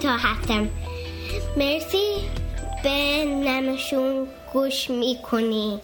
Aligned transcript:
کوتاه 0.00 0.20
هستم 0.20 0.68
مرسی 1.56 2.14
به 2.82 3.24
نمشون 3.24 4.26
گوش 4.52 4.90
میکنی 4.90 5.80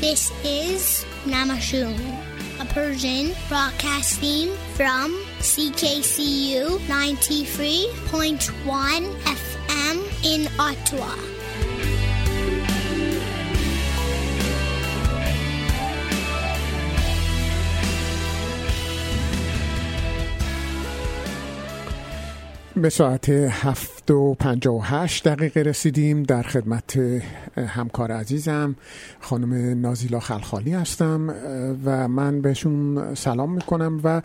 This 0.00 0.30
is 0.44 0.82
Namashoon, 1.32 1.98
a 2.60 2.66
Persian 2.76 3.26
broadcasting 3.48 4.48
from 4.76 5.08
CKCU 5.50 6.64
93.1 6.86 9.02
FM 9.44 9.96
in 10.32 10.42
Ottawa. 10.68 11.14
به 22.81 22.89
ساعت 22.89 23.29
هفت 23.29 24.11
و 24.11 24.33
پنجا 24.33 24.73
و 24.73 24.83
هشت 24.83 25.27
دقیقه 25.27 25.61
رسیدیم 25.61 26.23
در 26.23 26.41
خدمت 26.41 26.99
همکار 27.57 28.11
عزیزم 28.11 28.75
خانم 29.19 29.81
نازیلا 29.81 30.19
خلخالی 30.19 30.73
هستم 30.73 31.35
و 31.85 32.07
من 32.07 32.41
بهشون 32.41 33.15
سلام 33.15 33.53
می‌کنم 33.53 34.01
و 34.03 34.21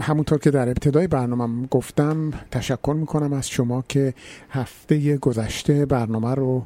همونطور 0.00 0.38
که 0.38 0.50
در 0.50 0.68
ابتدای 0.68 1.06
برنامه 1.06 1.66
گفتم 1.66 2.30
تشکر 2.50 2.94
می‌کنم 2.98 3.32
از 3.32 3.48
شما 3.48 3.84
که 3.88 4.14
هفته 4.50 5.16
گذشته 5.16 5.86
برنامه 5.86 6.34
رو 6.34 6.62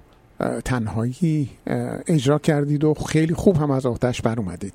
تنهایی 0.65 1.51
اجرا 2.07 2.39
کردید 2.39 2.85
و 2.85 2.95
خیلی 2.95 3.35
خوب 3.35 3.57
هم 3.57 3.71
از 3.71 3.87
آتش 3.87 4.23
بر 4.23 4.39
اومدید 4.39 4.75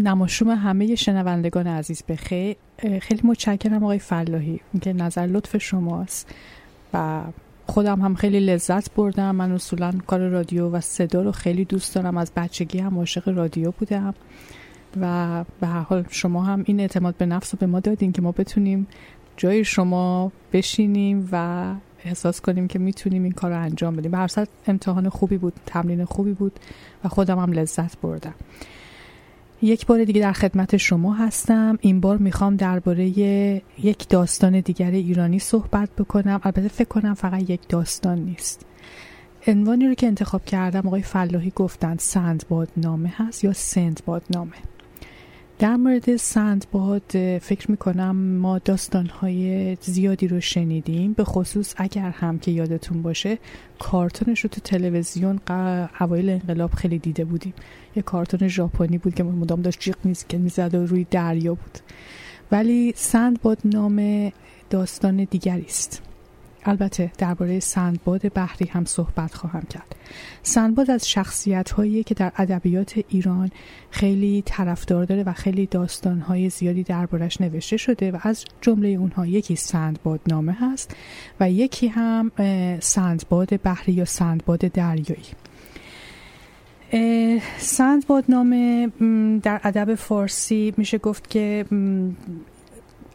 نماشوم 0.00 0.50
همه 0.50 0.94
شنوندگان 0.94 1.66
عزیز 1.66 2.02
بخیر 2.08 2.56
خیلی 2.78 3.20
متشکرم 3.24 3.84
آقای 3.84 3.98
فلاحی. 3.98 4.60
که 4.82 4.92
نظر 4.92 5.26
لطف 5.26 5.56
شماست. 5.56 6.34
و 6.94 7.22
خودم 7.66 8.00
هم 8.00 8.14
خیلی 8.14 8.40
لذت 8.40 8.94
بردم. 8.94 9.36
من 9.36 9.52
اصولا 9.52 9.92
کار 10.06 10.28
رادیو 10.28 10.68
و 10.68 10.80
صدا 10.80 11.22
رو 11.22 11.32
خیلی 11.32 11.64
دوست 11.64 11.94
دارم. 11.94 12.16
از 12.16 12.32
بچگی 12.36 12.78
هم 12.78 12.98
عاشق 12.98 13.28
رادیو 13.28 13.70
بودم. 13.70 14.14
و 15.00 15.44
به 15.60 15.66
هر 15.66 15.80
حال 15.80 16.04
شما 16.10 16.42
هم 16.42 16.62
این 16.66 16.80
اعتماد 16.80 17.16
به 17.16 17.26
نفس 17.26 17.54
رو 17.54 17.58
به 17.60 17.66
ما 17.66 17.80
دادین 17.80 18.12
که 18.12 18.22
ما 18.22 18.32
بتونیم 18.32 18.86
جای 19.36 19.64
شما 19.64 20.32
بشینیم 20.52 21.28
و 21.32 21.64
احساس 22.04 22.40
کنیم 22.40 22.68
که 22.68 22.78
می‌تونیم 22.78 23.22
این 23.22 23.32
کار 23.32 23.50
رو 23.50 23.62
انجام 23.62 23.96
بدیم. 23.96 24.10
به 24.10 24.16
هر 24.18 24.30
امتحان 24.66 25.08
خوبی 25.08 25.38
بود 25.38 25.52
تمرین 25.66 26.04
خوبی 26.04 26.32
بود 26.32 26.60
و 27.04 27.08
خودم 27.08 27.38
هم 27.38 27.52
لذت 27.52 28.00
بردم. 28.00 28.34
یک 29.62 29.86
بار 29.86 30.04
دیگه 30.04 30.20
در 30.20 30.32
خدمت 30.32 30.76
شما 30.76 31.14
هستم. 31.14 31.78
این 31.80 32.00
بار 32.00 32.16
می‌خوام 32.16 32.56
درباره 32.56 33.04
یک 33.08 34.08
داستان 34.08 34.60
دیگر 34.60 34.90
ایرانی 34.90 35.38
صحبت 35.38 35.90
بکنم. 35.98 36.40
البته 36.44 36.68
فکر 36.68 36.88
کنم 36.88 37.14
فقط 37.14 37.50
یک 37.50 37.60
داستان 37.68 38.18
نیست. 38.18 38.66
عنوانی 39.46 39.88
رو 39.88 39.94
که 39.94 40.06
انتخاب 40.06 40.44
کردم 40.44 40.86
آقای 40.86 41.02
فلاحی 41.02 41.52
گفتن 41.56 41.96
سندباد 41.98 42.68
نامه 42.76 43.12
هست 43.16 43.44
یا 43.44 43.52
سندباد 43.52 44.22
نامه 44.30 44.56
در 45.58 45.76
مورد 45.76 46.16
سندباد 46.16 47.38
فکر 47.38 47.70
می‌کنم 47.70 48.16
ما 48.16 48.58
داستانهای 48.58 49.76
زیادی 49.80 50.28
رو 50.28 50.40
شنیدیم. 50.40 51.12
به 51.12 51.24
خصوص 51.24 51.74
اگر 51.76 52.10
هم 52.10 52.38
که 52.38 52.50
یادتون 52.50 53.02
باشه 53.02 53.38
کارتونش 53.78 54.40
رو 54.40 54.48
تو 54.48 54.60
تلویزیون 54.60 55.40
اوایل 56.00 56.30
انقلاب 56.30 56.70
خیلی 56.70 56.98
دیده 56.98 57.24
بودیم. 57.24 57.54
یه 57.96 58.02
کارتون 58.02 58.48
ژاپنی 58.48 58.98
بود 58.98 59.14
که 59.14 59.22
مدام 59.22 59.62
داشت 59.62 59.80
جیغ 59.80 59.96
میز 60.04 60.24
که 60.28 60.38
می‌زد 60.38 60.74
و 60.74 60.86
روی 60.86 61.06
دریا 61.10 61.54
بود. 61.54 61.78
ولی 62.52 62.92
سندباد 62.96 63.58
نام 63.64 64.30
داستان 64.70 65.24
دیگری 65.30 65.64
است. 65.64 66.02
البته 66.64 67.12
درباره 67.18 67.60
سندباد 67.60 68.32
بحری 68.34 68.66
هم 68.66 68.84
صحبت 68.84 69.34
خواهم 69.34 69.62
کرد. 69.62 69.96
سندباد 70.42 70.90
از 70.90 71.08
شخصیت 71.08 71.70
هایی 71.70 72.02
که 72.04 72.14
در 72.14 72.32
ادبیات 72.36 73.00
ایران 73.08 73.50
خیلی 73.90 74.42
طرفدار 74.46 75.04
داره 75.04 75.22
و 75.22 75.32
خیلی 75.32 75.66
داستان 75.66 76.20
های 76.20 76.50
زیادی 76.50 76.82
دربارش 76.82 77.40
نوشته 77.40 77.76
شده 77.76 78.10
و 78.10 78.18
از 78.22 78.44
جمله 78.60 78.88
اونها 78.88 79.26
یکی 79.26 79.56
سندباد 79.56 80.20
نامه 80.26 80.56
هست 80.60 80.96
و 81.40 81.50
یکی 81.50 81.88
هم 81.88 82.30
سندباد 82.80 83.62
بحری 83.62 83.92
یا 83.92 84.04
سندباد 84.04 84.60
دریایی. 84.60 85.24
سندباد 87.58 88.24
نامه 88.28 88.86
در 89.42 89.60
ادب 89.64 89.94
فارسی 89.94 90.74
میشه 90.76 90.98
گفت 90.98 91.30
که 91.30 91.64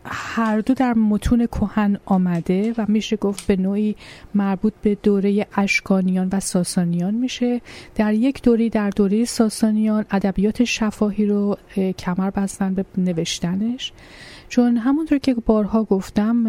هر 0.05 0.59
دو 0.59 0.73
در 0.73 0.93
متون 0.93 1.47
کهن 1.47 1.97
آمده 2.05 2.73
و 2.77 2.85
میشه 2.87 3.15
گفت 3.15 3.47
به 3.47 3.55
نوعی 3.55 3.95
مربوط 4.35 4.73
به 4.81 4.97
دوره 5.03 5.47
اشکانیان 5.55 6.29
و 6.31 6.39
ساسانیان 6.39 7.13
میشه. 7.13 7.61
در 7.95 8.13
یک 8.13 8.41
دوری 8.41 8.69
در 8.69 8.89
دوره 8.89 9.25
ساسانیان 9.25 10.05
ادبیات 10.11 10.63
شفاهی 10.63 11.25
رو 11.25 11.57
کمر 11.97 12.29
بستن 12.29 12.73
به 12.73 12.85
نوشتنش. 12.97 13.91
چون 14.53 14.77
همونطور 14.77 15.17
که 15.17 15.33
بارها 15.33 15.83
گفتم 15.83 16.45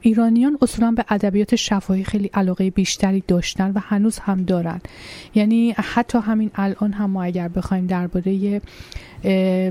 ایرانیان 0.00 0.58
اصولا 0.62 0.92
به 0.92 1.04
ادبیات 1.08 1.56
شفاهی 1.56 2.04
خیلی 2.04 2.30
علاقه 2.34 2.70
بیشتری 2.70 3.24
داشتن 3.28 3.70
و 3.70 3.80
هنوز 3.82 4.18
هم 4.18 4.42
دارن. 4.42 4.80
یعنی 5.34 5.74
حتی 5.78 6.18
همین 6.18 6.50
الان 6.54 6.92
هم 6.92 7.10
ما 7.10 7.22
اگر 7.22 7.48
بخوایم 7.48 7.86
درباره 7.86 8.60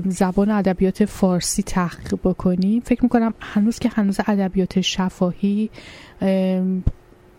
زبان 0.08 0.50
ادبیات 0.50 1.04
فارسی 1.04 1.62
تحقیق 1.62 2.14
بکنیم 2.24 2.80
فکر 2.80 3.02
می‌کنم 3.02 3.34
هنوز 3.40 3.78
که 3.78 3.88
هنوز 3.88 4.20
ادبیات 4.26 4.80
شفاهی 4.80 5.70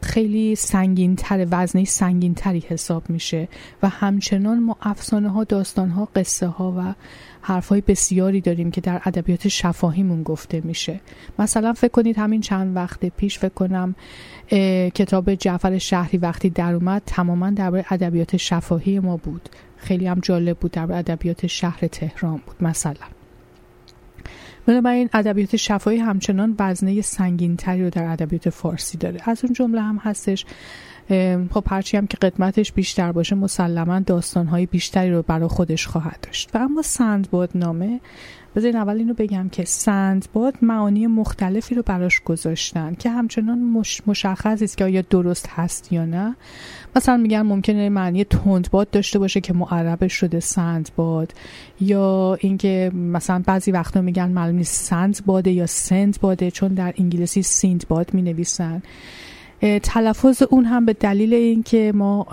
خیلی 0.01 0.55
سنگین 0.55 1.15
تر 1.15 1.47
وزنی 1.51 1.85
سنگین 1.85 2.33
تری 2.33 2.59
حساب 2.59 3.09
میشه. 3.09 3.47
و 3.83 3.89
همچنان 3.89 4.59
ما 4.59 4.77
افسانه 4.81 5.29
ها 5.29 5.43
داستان 5.43 5.89
ها 5.89 6.07
قصه 6.15 6.47
ها 6.47 6.75
و 6.77 6.93
حرف 7.45 7.67
های 7.67 7.81
بسیاری 7.81 8.41
داریم 8.41 8.71
که 8.71 8.81
در 8.81 9.01
ادبیات 9.05 9.47
شفاهیمون 9.47 10.23
گفته 10.23 10.61
میشه. 10.63 10.99
مثلا 11.39 11.73
فکر 11.73 11.91
کنید 11.91 12.17
همین 12.17 12.41
چند 12.41 12.75
وقت 12.75 13.05
پیش 13.05 13.39
فکر 13.39 13.53
کنم 13.53 13.95
کتاب 14.93 15.35
جعفر 15.35 15.77
شهری 15.77 16.17
وقتی 16.17 16.49
در 16.49 16.73
اومد 16.73 17.01
تماما 17.05 17.49
درباره 17.49 17.85
ادبیات 17.89 18.37
شفاهی 18.37 18.99
ما 18.99 19.17
بود. 19.17 19.49
خیلی 19.77 20.07
هم 20.07 20.19
جالب 20.19 20.57
بود 20.57 20.71
در 20.71 20.91
ادبیات 20.91 21.47
شهر 21.47 21.87
تهران 21.87 22.41
بود 22.45 22.55
مثلا. 22.61 23.05
بنابراین 24.65 25.09
ادبیات 25.13 25.55
شفاهی 25.55 25.97
همچنان 25.97 26.55
وزنه 26.59 27.01
سنگین 27.01 27.55
تری 27.55 27.83
رو 27.83 27.89
در 27.89 28.11
ادبیات 28.11 28.49
فارسی 28.49 28.97
داره. 28.97 29.19
از 29.23 29.43
اون 29.43 29.53
جمله 29.53 29.81
هم 29.81 29.97
هستش 29.97 30.45
خب 31.51 31.63
هرچی 31.67 31.97
هم 31.97 32.07
که 32.07 32.17
قدمتش 32.17 32.71
بیشتر 32.71 33.11
باشه 33.11 33.35
مسلما 33.35 33.99
داستانهای 33.99 34.65
بیشتری 34.65 35.11
رو 35.11 35.21
برای 35.21 35.47
خودش 35.47 35.87
خواهد 35.87 36.19
داشت. 36.21 36.49
و 36.53 36.57
اما 36.57 36.81
سندباد 36.81 37.49
نامه 37.55 37.99
بذارین 38.55 38.75
اول 38.75 38.97
اینو 38.97 39.13
بگم 39.13 39.49
که 39.49 39.65
سندباد 39.65 40.53
معانی 40.61 41.07
مختلفی 41.07 41.75
رو 41.75 41.81
براش 41.81 42.19
گذاشتن 42.19 42.95
که 42.95 43.09
همچنان 43.09 43.59
مش 43.59 44.01
مشخص 44.07 44.61
است 44.61 44.77
که 44.77 44.83
آیا 44.83 45.01
درست 45.09 45.49
هست 45.49 45.93
یا 45.93 46.05
نه. 46.05 46.35
مثلا 46.95 47.17
میگن 47.17 47.41
ممکنه 47.41 47.89
معنی 47.89 48.23
تندباد 48.23 48.89
داشته 48.89 49.19
باشه 49.19 49.41
که 49.41 49.53
معربش 49.53 50.13
شده 50.13 50.39
سندباد 50.39 51.33
یا 51.81 52.37
اینکه 52.39 52.91
مثلا 52.93 53.43
بعضی 53.45 53.71
وقتا 53.71 54.01
میگن 54.01 54.29
معلوم 54.29 54.55
نیست 54.55 54.83
سندباده 54.83 55.51
یا 55.51 55.65
سندباده 55.65 56.51
چون 56.51 56.73
در 56.73 56.93
انگلیسی 56.97 57.41
سیندباد 57.41 58.13
می 58.13 58.21
نویسن 58.21 58.81
تلفظ 59.61 60.43
اون 60.49 60.65
هم 60.65 60.85
به 60.85 60.93
دلیل 60.93 61.33
اینکه 61.33 61.91
ما 61.95 62.27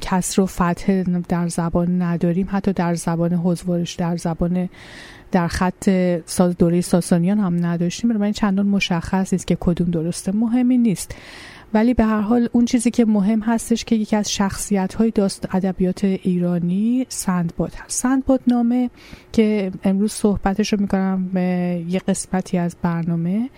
کسر 0.00 0.42
و 0.42 0.46
فتح 0.46 1.02
در 1.28 1.48
زبان 1.48 2.02
نداریم 2.02 2.48
حتی 2.50 2.72
در 2.72 2.94
زبان 2.94 3.32
حضورش 3.32 3.94
در 3.94 4.16
زبان 4.16 4.68
در 5.32 5.48
خط 5.48 5.88
دوره 6.58 6.80
ساسانیان 6.80 7.38
هم 7.38 7.66
نداشتیم. 7.66 8.10
بنابراین 8.10 8.32
چندان 8.32 8.66
مشخص 8.66 9.32
نیست 9.32 9.46
که 9.46 9.56
کدوم 9.60 9.90
درسته. 9.90 10.32
مهمی 10.32 10.78
نیست. 10.78 11.14
ولی 11.74 11.94
به 11.94 12.04
هر 12.04 12.20
حال 12.20 12.48
اون 12.52 12.64
چیزی 12.64 12.90
که 12.90 13.04
مهم 13.04 13.40
هستش 13.40 13.84
که 13.84 13.94
یکی 13.94 14.16
از 14.16 14.32
شخصیت 14.32 14.94
های 14.94 15.10
داست 15.10 15.48
ادبیات 15.54 16.04
ایرانی 16.04 17.06
سندباد 17.08 17.74
هست. 17.74 18.02
سندباد 18.02 18.40
نامه 18.46 18.90
که 19.32 19.72
امروز 19.84 20.12
صحبتش 20.12 20.72
رو 20.72 20.80
می‌کنم 20.80 21.30
یه 21.88 22.00
قسمتی 22.08 22.58
از 22.58 22.76
برنامه. 22.82 23.50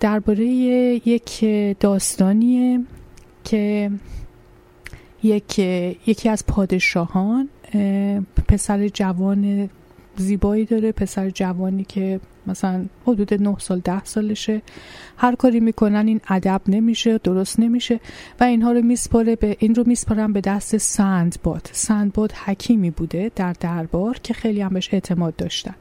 درباره 0.00 0.46
یک 0.46 1.44
داستانیه 1.80 2.80
که 3.44 3.90
یک 5.22 5.58
یکی 6.06 6.28
از 6.28 6.46
پادشاهان 6.46 7.48
پسر 8.48 8.88
جوان 8.88 9.70
زیبایی 10.16 10.64
داره 10.64 10.92
پسر 10.92 11.30
جوانی 11.30 11.84
که 11.84 12.20
مثلا 12.46 12.84
حدود 13.06 13.34
9 13.34 13.56
سال 13.58 13.80
ده 13.80 14.04
سالشه. 14.04 14.62
هر 15.16 15.34
کاری 15.34 15.60
می‌کنن 15.60 16.06
این 16.06 16.20
ادب 16.28 16.60
نمیشه 16.68 17.18
درست 17.18 17.60
نمیشه 17.60 18.00
و 18.40 18.44
اینها 18.44 18.72
رو 18.72 18.82
میسپاره 18.82 19.36
به 19.36 19.56
این 19.58 19.74
رو 19.74 19.84
میسپارن 19.86 20.32
به 20.32 20.40
دست 20.40 20.76
سندباد. 20.76 21.70
سندباد 21.72 22.32
حکیمی 22.32 22.90
بوده 22.90 23.30
در 23.36 23.52
دربار 23.52 24.18
که 24.22 24.34
خیلی 24.34 24.60
هم 24.60 24.68
بهش 24.68 24.94
اعتماد 24.94 25.36
داشتن. 25.36 25.74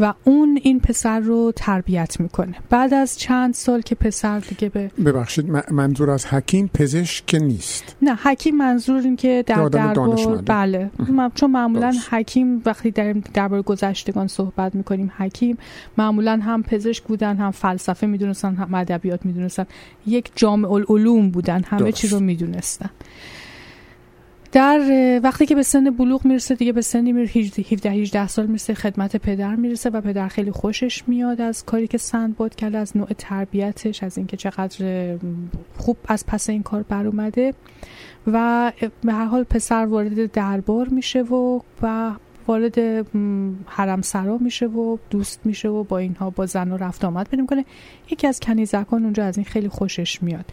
و 0.00 0.14
اون 0.24 0.58
این 0.62 0.80
پسر 0.80 1.20
رو 1.20 1.52
تربیت 1.56 2.20
می‌کنه. 2.20 2.54
بعد 2.70 2.94
از 2.94 3.18
چند 3.18 3.54
سال 3.54 3.80
که 3.80 3.94
پسر 3.94 4.38
دیگه 4.38 4.68
به 4.68 4.90
ببخشید 5.04 5.50
منظور 5.70 6.10
از 6.10 6.26
حکیم 6.26 6.70
پزشک 6.74 7.34
نیست؟ 7.34 7.96
نه 8.02 8.14
حکیم 8.14 8.56
منظور 8.56 9.00
این 9.00 9.16
که 9.16 9.44
در 9.46 9.68
دربار 9.68 10.42
بله. 10.46 10.90
چون 11.34 11.50
معمولا 11.50 11.92
حکیم 12.10 12.62
وقتی 12.66 12.90
در 12.90 13.12
دربار 13.12 13.62
گذشتگان 13.62 14.26
صحبت 14.28 14.74
می‌کنیم 14.74 15.12
حکیم 15.18 15.58
معمولا 15.98 16.40
هم 16.42 16.62
پزشک 16.62 17.04
بودن 17.04 17.36
هم 17.36 17.50
فلسفه 17.50 18.06
می‌دونستن 18.06 18.54
هم 18.54 18.74
ادبیات 18.74 19.26
می‌دونستن. 19.26 19.66
یک 20.06 20.30
جامع 20.34 20.72
العلوم 20.72 21.30
بودن 21.30 21.62
همه 21.62 21.92
چی 21.92 22.08
رو 22.08 22.20
می‌دونستن. 22.20 22.90
در 24.58 25.20
وقتی 25.22 25.46
که 25.46 25.54
به 25.54 25.62
سن 25.62 25.90
بلوغ 25.90 26.24
می‌رسه 26.24 26.54
دیگه 26.54 26.72
به 26.72 26.80
سنی 26.80 27.12
میره 27.12 27.26
17 27.26 27.90
18 27.90 28.28
سال 28.28 28.46
می‌رسه 28.46 28.74
خدمت 28.74 29.16
پدر 29.16 29.54
می‌رسه 29.54 29.90
و 29.90 30.00
پدر 30.00 30.28
خیلی 30.28 30.50
خوشش 30.50 31.02
میاد 31.06 31.40
از 31.40 31.64
کاری 31.64 31.86
که 31.86 31.98
سندباد 31.98 32.54
کرده 32.54 32.78
از 32.78 32.96
نوع 32.96 33.08
تربیتش 33.18 34.02
از 34.02 34.18
اینکه 34.18 34.36
چقدر 34.36 35.16
خوب 35.76 35.96
از 36.08 36.26
پس 36.26 36.50
این 36.50 36.62
کار 36.62 36.82
بر 36.82 37.06
اومده. 37.06 37.54
و 38.26 38.72
به 39.02 39.12
هر 39.12 39.24
حال 39.24 39.44
پسر 39.44 39.86
وارد 39.86 40.32
دربار 40.32 40.88
میشه 40.88 41.22
و 41.22 41.60
و 41.82 42.12
وارد 42.48 43.06
حرم 43.66 44.02
سرا 44.02 44.38
میشه 44.38 44.66
و 44.66 44.96
دوست 45.10 45.40
میشه 45.44 45.68
و 45.68 45.84
با 45.84 45.98
اینها 45.98 46.30
با 46.30 46.46
زن 46.46 46.72
و 46.72 46.76
رفت 46.76 47.04
آمد. 47.04 47.28
پیدا 47.28 47.46
کنه 47.46 47.64
یکی 48.10 48.26
از 48.26 48.40
کنیزکان 48.40 49.04
اونجا 49.04 49.24
از 49.24 49.38
این 49.38 49.44
خیلی 49.44 49.68
خوشش 49.68 50.22
میاد 50.22 50.44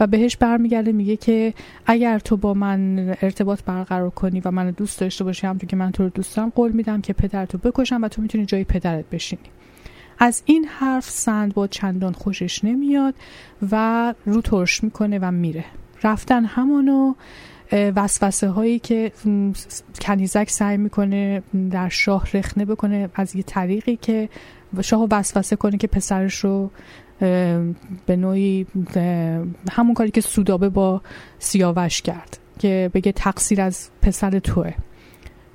و 0.00 0.06
بهش 0.06 0.36
برمیگرده 0.36 0.92
میگه 0.92 1.16
که 1.16 1.54
اگر 1.86 2.18
تو 2.18 2.36
با 2.36 2.54
من 2.54 2.98
ارتباط 3.22 3.62
برقرار 3.62 4.10
کنی 4.10 4.40
و 4.40 4.50
منو 4.50 4.70
دوست 4.70 5.00
داشته 5.00 5.24
باشی 5.24 5.46
همونطور 5.46 5.68
که 5.68 5.76
من 5.76 5.92
تو 5.92 6.02
رو 6.02 6.08
دوست 6.08 6.36
دارم 6.36 6.52
قول 6.54 6.72
میدم 6.72 7.00
که 7.00 7.12
پدرتو 7.12 7.58
بکشم 7.58 8.02
و 8.02 8.08
تو 8.08 8.22
می‌تونی 8.22 8.46
جای 8.46 8.64
پدرت 8.64 9.04
بشینی. 9.10 9.42
از 10.18 10.42
این 10.46 10.64
حرف 10.64 11.10
سند 11.10 11.54
با 11.54 11.66
چندان 11.66 12.12
خوشش 12.12 12.64
نمیاد 12.64 13.14
و 13.72 14.14
رو 14.26 14.40
ترش 14.40 14.84
می‌کنه 14.84 15.18
و 15.18 15.30
میره. 15.30 15.64
رفتن 16.04 16.44
همونو 16.44 17.14
وسوسه 17.72 18.48
هایی 18.48 18.78
که 18.78 19.12
کنیزک 20.00 20.50
سعی 20.50 20.76
می‌کنه 20.76 21.42
در 21.70 21.88
شاه 21.88 22.28
رخنه 22.34 22.64
بکنه 22.64 23.08
از 23.14 23.36
یه 23.36 23.42
طریقی 23.42 23.96
که 23.96 24.28
شاه 24.80 25.06
وسوسه 25.10 25.56
کنه 25.56 25.76
که 25.76 25.86
پسرش 25.86 26.34
رو 26.34 26.70
به 28.06 28.16
نوعی 28.16 28.66
همون 29.70 29.94
کاری 29.94 30.10
که 30.10 30.20
سودابه 30.20 30.68
با 30.68 31.02
سیاوش 31.38 32.02
کرد 32.02 32.38
که 32.58 32.90
بگه 32.94 33.12
تقصیر 33.12 33.60
از 33.60 33.88
پسر 34.02 34.38
توه. 34.38 34.72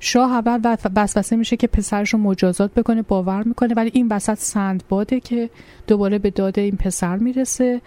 شاه 0.00 0.32
اول 0.32 0.76
وسوسه 0.96 1.36
میشه 1.36 1.56
که 1.56 1.66
پسرش 1.66 2.14
رو 2.14 2.18
مجازات 2.18 2.74
بکنه 2.74 3.02
باور 3.02 3.42
می‌کنه 3.42 3.74
ولی 3.74 3.90
این 3.94 4.08
وسط 4.10 4.38
سندباده 4.38 5.20
که 5.20 5.50
دوباره 5.86 6.18
به 6.18 6.30
داده 6.30 6.60
این 6.60 6.76
پسر 6.76 7.16
می‌رسه. 7.16 7.80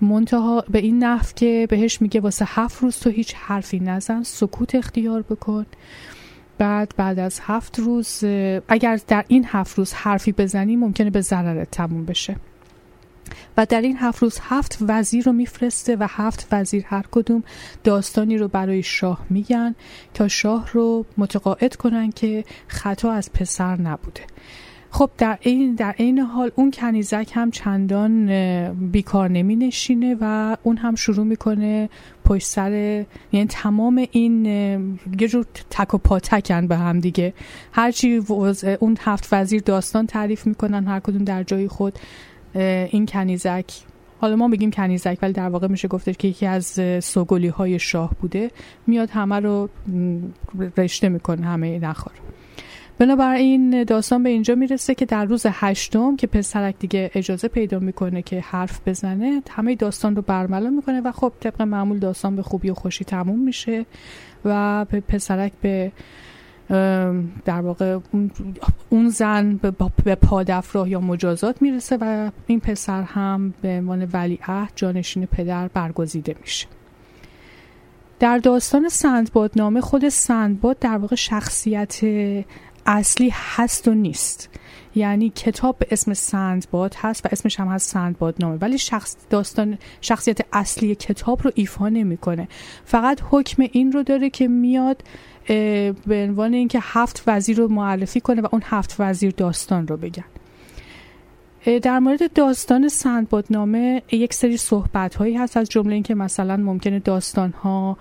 منتها 0.00 0.64
به 0.70 0.78
این 0.78 1.04
نحو 1.04 1.26
که 1.36 1.66
بهش 1.70 2.02
میگه 2.02 2.20
واسه 2.20 2.44
هفت 2.48 2.82
روز 2.82 2.98
تو 2.98 3.10
هیچ 3.10 3.34
حرفی 3.34 3.80
نزن 3.80 4.22
سکوت 4.22 4.74
اختیار 4.74 5.22
بکن. 5.22 5.66
بعد 6.58 6.94
بعد 6.96 7.18
از 7.18 7.40
هفت 7.42 7.78
روز 7.78 8.24
اگر 8.68 9.00
در 9.08 9.24
این 9.28 9.44
هفت 9.48 9.78
روز 9.78 9.92
حرفی 9.92 10.32
بزنی 10.32 10.76
ممکنه 10.76 11.10
به 11.10 11.20
ضررت 11.20 11.70
تموم 11.70 12.04
بشه. 12.04 12.36
و 13.56 13.66
در 13.66 13.80
این 13.80 13.96
هفت 13.96 14.22
روز 14.22 14.38
هفت 14.42 14.78
وزیر 14.80 15.24
رو 15.24 15.32
میفرسته 15.32 15.96
و 15.96 16.06
هفت 16.10 16.48
وزیر 16.52 16.84
هر 16.86 17.04
کدوم 17.10 17.42
داستانی 17.84 18.38
رو 18.38 18.48
برای 18.48 18.82
شاه 18.82 19.26
میگن 19.30 19.74
تا 20.14 20.28
شاه 20.28 20.70
رو 20.72 21.06
متقاعد 21.16 21.76
کنن 21.76 22.12
که 22.12 22.44
خطا 22.68 23.12
از 23.12 23.32
پسر 23.32 23.80
نبوده. 23.80 24.22
خب 24.90 25.10
در 25.18 25.38
این 25.40 25.74
در 25.74 25.94
این 25.98 26.18
حال 26.18 26.50
اون 26.54 26.70
کنیزک 26.70 27.30
هم 27.34 27.50
چندان 27.50 28.26
بیکار 28.90 29.30
نمی 29.30 29.56
نشینه 29.56 30.16
و 30.20 30.56
اون 30.62 30.76
هم 30.76 30.94
شروع 30.94 31.26
می‌کنه 31.26 31.88
پشت 32.24 32.46
سر 32.46 33.04
یعنی 33.32 33.46
تمام 33.48 34.06
این 34.10 34.46
یه 35.20 35.28
جور 35.28 35.46
تک 35.70 35.94
و 35.94 35.98
پاتکن 35.98 36.66
به 36.66 36.76
هم 36.76 37.00
دیگه. 37.00 37.34
هرچی 37.72 38.22
اون 38.80 38.96
هفت 39.00 39.28
وزیر 39.32 39.62
داستان 39.62 40.06
تعریف 40.06 40.46
می‌کنن 40.46 40.86
هر 40.86 41.00
کدوم 41.00 41.24
در 41.24 41.42
جای 41.42 41.68
خود 41.68 41.98
این 42.54 43.06
کنیزک. 43.06 43.72
حالا 44.20 44.36
ما 44.36 44.48
بگیم 44.48 44.70
کنیزک 44.70 45.18
ولی 45.22 45.32
در 45.32 45.48
واقع 45.48 45.66
میشه 45.66 45.88
گفتش 45.88 46.16
که 46.16 46.28
یکی 46.28 46.46
از 46.46 46.80
سوگلی 47.04 47.48
های 47.48 47.78
شاه 47.78 48.10
بوده. 48.20 48.50
میاد 48.86 49.10
همه 49.10 49.40
رو 49.40 49.68
رشته 50.76 51.08
می‌کنه 51.08 51.46
همه 51.46 51.78
نخور 51.78 52.12
بنابراین 52.98 53.84
داستان 53.84 54.22
به 54.22 54.28
اینجا 54.28 54.54
می‌رسه 54.54 54.94
که 54.94 55.06
در 55.06 55.24
روز 55.24 55.46
هشتم 55.48 56.16
که 56.16 56.26
پسرک 56.26 56.74
دیگه 56.78 57.10
اجازه 57.14 57.48
پیدا 57.48 57.78
می‌کنه 57.78 58.22
که 58.22 58.40
حرف 58.40 58.80
بزنه 58.86 59.42
همه 59.50 59.74
داستان 59.74 60.16
رو 60.16 60.22
برملا 60.22 60.70
می‌کنه 60.70 61.00
و 61.00 61.12
خب 61.12 61.32
طبق 61.40 61.62
معمول 61.62 61.98
داستان 61.98 62.36
به 62.36 62.42
خوبی 62.42 62.70
و 62.70 62.74
خوشی 62.74 63.04
تموم 63.04 63.38
میشه 63.38 63.86
و 64.44 64.84
پسرک 64.84 65.52
به 65.62 65.92
در 67.44 67.60
واقع 67.60 67.98
اون 68.88 69.08
زن 69.08 69.56
به 69.56 70.14
پادفراه 70.14 70.88
یا 70.90 71.00
مجازات 71.00 71.62
می‌رسه 71.62 71.98
و 72.00 72.30
این 72.46 72.60
پسر 72.60 73.02
هم 73.02 73.54
به 73.62 73.68
عنوان 73.68 74.08
ولیعهد 74.12 74.72
جانشین 74.76 75.26
پدر 75.26 75.68
برگزیده 75.68 76.36
میشه. 76.40 76.66
در 78.20 78.38
داستان 78.38 78.88
سندبادنامه 78.88 79.80
خود 79.80 80.08
سندباد 80.08 80.78
در 80.78 80.96
واقع 80.96 81.16
شخصیت 81.16 82.00
اصلی 82.90 83.32
هست 83.34 83.88
و 83.88 83.94
نیست. 83.94 84.50
یعنی 84.94 85.30
کتاب 85.30 85.78
به 85.78 85.86
اسم 85.90 86.14
سندباد 86.14 86.94
هست 86.98 87.26
و 87.26 87.28
اسمش 87.32 87.60
هم 87.60 87.68
هست 87.68 87.90
سندباد 87.90 88.34
نامه. 88.40 88.56
ولی 88.56 88.78
شخص 88.78 89.16
داستان 89.30 89.78
شخصیت 90.00 90.38
اصلی 90.52 90.94
کتاب 90.94 91.42
رو 91.42 91.50
ایفا 91.54 91.88
نمی‌کنه. 91.88 92.48
فقط 92.84 93.20
حکم 93.30 93.64
این 93.72 93.92
رو 93.92 94.02
داره 94.02 94.30
که 94.30 94.48
میاد 94.48 95.02
به 96.06 96.26
عنوان 96.28 96.54
اینکه 96.54 96.78
هفت 96.82 97.22
وزیر 97.26 97.56
رو 97.56 97.68
معرفی 97.68 98.20
کنه 98.20 98.42
و 98.42 98.48
اون 98.52 98.62
هفت 98.64 98.96
وزیر 98.98 99.30
داستان 99.36 99.86
رو 99.86 99.96
بگن. 99.96 100.24
در 101.82 101.98
مورد 101.98 102.32
داستان 102.32 102.88
سندبادنامه 102.88 104.02
یک 104.12 104.34
سری 104.34 104.56
صحبت 104.56 105.14
هایی 105.14 105.36
هست 105.36 105.56
از 105.56 105.68
جمله 105.68 105.94
اینکه 105.94 106.14
مثلا 106.14 106.56
ممکنه 106.56 106.98
داستان 106.98 107.50
ها 107.50 107.96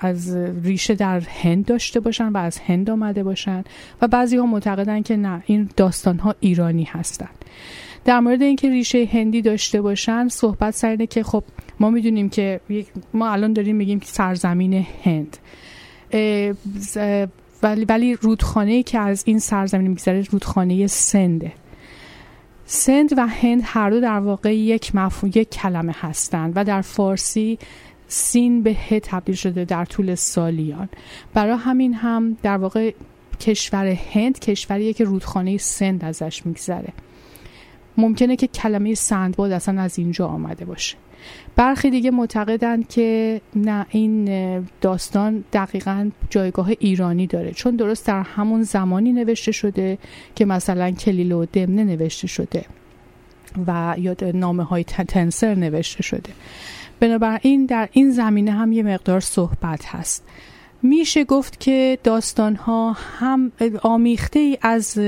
از 0.00 0.36
ریشه 0.36 0.94
در 0.94 1.20
هند 1.20 1.64
داشته 1.64 2.00
باشن 2.00 2.28
و 2.28 2.36
از 2.36 2.58
هند 2.58 2.90
آمده 2.90 3.22
باشن 3.22 3.64
و 4.02 4.08
بعضی 4.08 4.36
ها 4.36 4.46
معتقدن 4.46 5.02
که 5.02 5.16
نه 5.16 5.42
این 5.46 5.68
داستان 5.76 6.18
ها 6.18 6.34
ایرانی 6.40 6.84
هستند 6.84 7.44
در 8.04 8.20
مورد 8.20 8.42
اینکه 8.42 8.70
ریشه 8.70 9.08
هندی 9.12 9.42
داشته 9.42 9.80
باشن 9.80 10.28
صحبت 10.28 10.74
سر 10.74 10.96
که 10.96 11.22
خب 11.22 11.44
ما 11.80 11.90
می‌دونیم 11.90 12.28
که 12.28 12.60
ما 13.14 13.28
الان 13.30 13.52
داریم 13.52 13.76
میگیم 13.76 14.00
سرزمین 14.04 14.86
هند. 15.04 15.36
ولی 17.62 17.84
ولی 17.84 18.14
رودخانه 18.14 18.82
که 18.82 18.98
از 18.98 19.22
این 19.26 19.38
سرزمین 19.38 19.86
میگذره 19.86 20.22
رودخانه 20.30 20.86
سنده. 20.86 21.52
سند 22.64 23.18
و 23.18 23.26
هند 23.26 23.60
هر 23.64 23.90
دو 23.90 24.00
در 24.00 24.18
واقع 24.18 24.56
یک 24.56 24.94
مفهوم 24.94 25.32
یک 25.34 25.50
کلمه 25.50 25.94
هستند 26.00 26.52
و 26.56 26.64
در 26.64 26.80
فارسی 26.80 27.58
سین 28.12 28.62
به 28.62 28.74
ه 28.74 29.00
تبدیل 29.00 29.34
شده 29.34 29.64
در 29.64 29.84
طول 29.84 30.14
سالیان. 30.14 30.88
برای 31.34 31.56
همین 31.58 31.94
هم 31.94 32.36
در 32.42 32.56
واقع 32.56 32.92
کشور 33.40 33.86
هند 33.86 34.38
کشوریه 34.38 34.92
که 34.92 35.04
رودخانه 35.04 35.56
سند 35.56 36.04
ازش 36.04 36.46
میگذره. 36.46 36.92
ممکنه 37.96 38.36
که 38.36 38.46
کلمه 38.46 38.94
سندباد 38.94 39.52
اصلا 39.52 39.80
از 39.80 39.98
اینجا 39.98 40.26
آمده 40.26 40.64
باشه. 40.64 40.96
برخی 41.56 41.90
دیگه 41.90 42.10
معتقدند 42.10 42.88
که 42.88 43.40
نه 43.56 43.86
این 43.90 44.24
داستان 44.80 45.44
دقیقا 45.52 46.10
جایگاه 46.30 46.68
ایرانی 46.78 47.26
داره. 47.26 47.50
چون 47.50 47.76
درست 47.76 48.06
در 48.06 48.22
همون 48.22 48.62
زمانی 48.62 49.12
نوشته 49.12 49.52
شده 49.52 49.98
که 50.34 50.44
مثلا 50.44 50.90
کلیل 50.90 51.32
و 51.32 51.44
دمنه 51.44 51.84
نوشته 51.84 52.26
شده 52.26 52.64
و 53.66 53.94
یا 53.98 54.16
نامه 54.34 54.62
های 54.62 54.84
تنسر 54.84 55.54
نوشته 55.54 56.02
شده. 56.02 56.30
بنابراین 57.00 57.66
در 57.66 57.88
این 57.92 58.10
زمینه 58.10 58.50
هم 58.50 58.72
یه 58.72 58.82
مقدار 58.82 59.20
صحبت 59.20 59.86
هست. 59.86 60.24
میشه 60.82 61.24
گفت 61.24 61.60
که 61.60 61.98
داستان 62.04 62.56
ها 62.56 62.92
هم 62.92 63.52
آمیخته 63.82 64.38
ای 64.38 64.58
از 64.62 64.98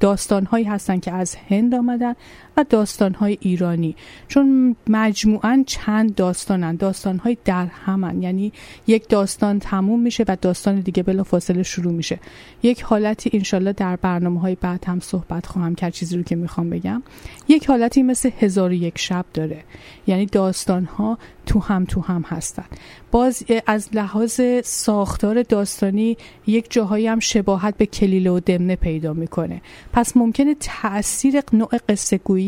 داستان 0.00 0.46
هایی 0.46 0.64
هستن 0.64 0.98
که 0.98 1.12
از 1.12 1.36
هند 1.48 1.74
آمدن 1.74 2.14
و 2.56 2.64
داستان 2.68 3.14
های 3.14 3.38
ایرانی. 3.40 3.96
چون 4.28 4.76
مجموعا 4.88 5.64
چند 5.66 6.14
داستانن 6.14 6.76
داستان 6.76 7.18
های 7.18 7.36
در 7.44 7.66
همن 7.66 8.22
یعنی 8.22 8.52
یک 8.86 9.08
داستان 9.08 9.58
تموم 9.58 10.00
میشه 10.00 10.24
و 10.28 10.36
داستان 10.40 10.80
دیگه 10.80 11.02
بلا 11.02 11.22
فاصله 11.22 11.62
شروع 11.62 11.92
میشه. 11.92 12.20
یک 12.62 12.82
حالتی 12.82 13.30
انشالله 13.32 13.72
در 13.72 13.96
برنامه 13.96 14.40
های 14.40 14.54
بعد 14.54 14.84
هم 14.86 15.00
صحبت 15.00 15.46
خواهم 15.46 15.74
کرد 15.74 15.92
چیزی 15.92 16.16
رو 16.16 16.22
که 16.22 16.36
می‌خوام 16.36 16.70
بگم. 16.70 17.02
یک 17.48 17.66
حالتی 17.66 18.02
مثل 18.02 18.30
هزار 18.38 18.70
و 18.70 18.72
یک 18.72 18.98
شب 18.98 19.24
داره. 19.34 19.64
یعنی 20.06 20.26
داستان 20.26 20.84
ها 20.84 21.18
تو 21.46 21.60
هم 21.60 21.84
تو 21.84 22.00
هم 22.00 22.22
هستن. 22.22 22.64
باز 23.10 23.44
از 23.66 23.88
لحاظ 23.92 24.40
ساختار 24.64 25.42
داستانی 25.42 26.16
یک 26.46 26.66
جاهایی 26.70 27.06
هم 27.06 27.20
شباهت 27.20 27.76
به 27.76 27.86
کلیله 27.86 28.30
و 28.30 28.40
دمنه 28.40 28.76
پیدا 28.76 29.12
می‌کنه. 29.12 29.62
پس 29.92 30.16
ممکنه 30.16 30.56
تاثیر 30.60 31.40
نوع 31.52 31.70
قصه 31.88 32.18
گویی 32.18 32.43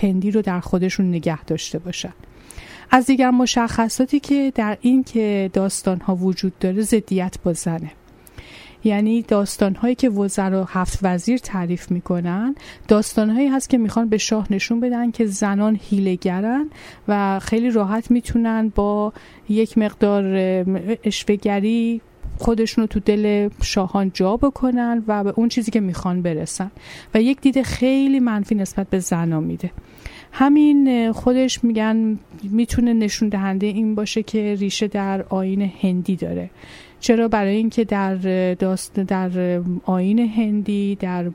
هندی 0.00 0.30
رو 0.30 0.42
در 0.42 0.60
خودشون 0.60 1.08
نگه 1.08 1.44
داشته 1.44 1.78
باشن. 1.78 2.12
از 2.90 3.06
دیگر 3.06 3.30
مشخصاتی 3.30 4.20
که 4.20 4.52
در 4.54 4.78
این 4.80 5.04
که 5.04 5.50
داستان 5.52 6.00
ها 6.00 6.16
وجود 6.16 6.58
داره 6.58 6.82
زدیت 6.82 7.36
با 7.44 7.54
یعنی 8.84 9.22
داستان 9.22 9.74
هایی 9.74 9.94
که 9.94 10.08
وزرا 10.10 10.64
هفت 10.64 10.98
وزیر 11.02 11.38
تعریف 11.38 11.90
می‌کنن 11.90 12.54
داستان 12.88 13.30
هایی 13.30 13.48
هست 13.48 13.70
که 13.70 13.78
می‌خوان 13.78 14.08
به 14.08 14.18
شاه 14.18 14.46
نشون 14.50 14.80
بدن 14.80 15.10
که 15.10 15.26
زنان 15.26 15.80
هیلگرن 15.82 16.70
و 17.08 17.40
خیلی 17.40 17.70
راحت 17.70 18.10
می‌تونن 18.10 18.72
با 18.74 19.12
یک 19.48 19.78
مقدار 19.78 20.24
اشوهگری 21.04 22.00
خودشون 22.42 22.82
رو 22.82 22.86
تو 22.86 23.00
دل 23.00 23.48
شاهان 23.62 24.10
جا 24.14 24.36
بکنن 24.36 25.04
و 25.06 25.24
به 25.24 25.32
اون 25.36 25.48
چیزی 25.48 25.70
که 25.70 25.80
می‌خوان 25.80 26.22
برسن. 26.22 26.70
و 27.14 27.22
یک 27.22 27.40
دید 27.40 27.62
خیلی 27.62 28.20
منفی 28.20 28.54
نسبت 28.54 28.90
به 28.90 28.98
زنا 28.98 29.40
میده. 29.40 29.70
همین 30.32 31.12
خودش 31.12 31.64
میگن 31.64 32.18
می‌تونه 32.42 32.92
نشون 32.92 33.28
دهنده 33.28 33.66
این 33.66 33.94
باشه 33.94 34.22
که 34.22 34.54
ریشه 34.54 34.88
در 34.88 35.22
آین 35.28 35.72
هندی 35.80 36.16
داره. 36.16 36.50
چرا؟ 37.00 37.28
برای 37.28 37.56
اینکه 37.56 37.84
در 37.84 38.14
داست 38.54 39.00
در 39.00 39.60
آین 39.84 40.18
هندی 40.18 40.94
در 40.94 41.30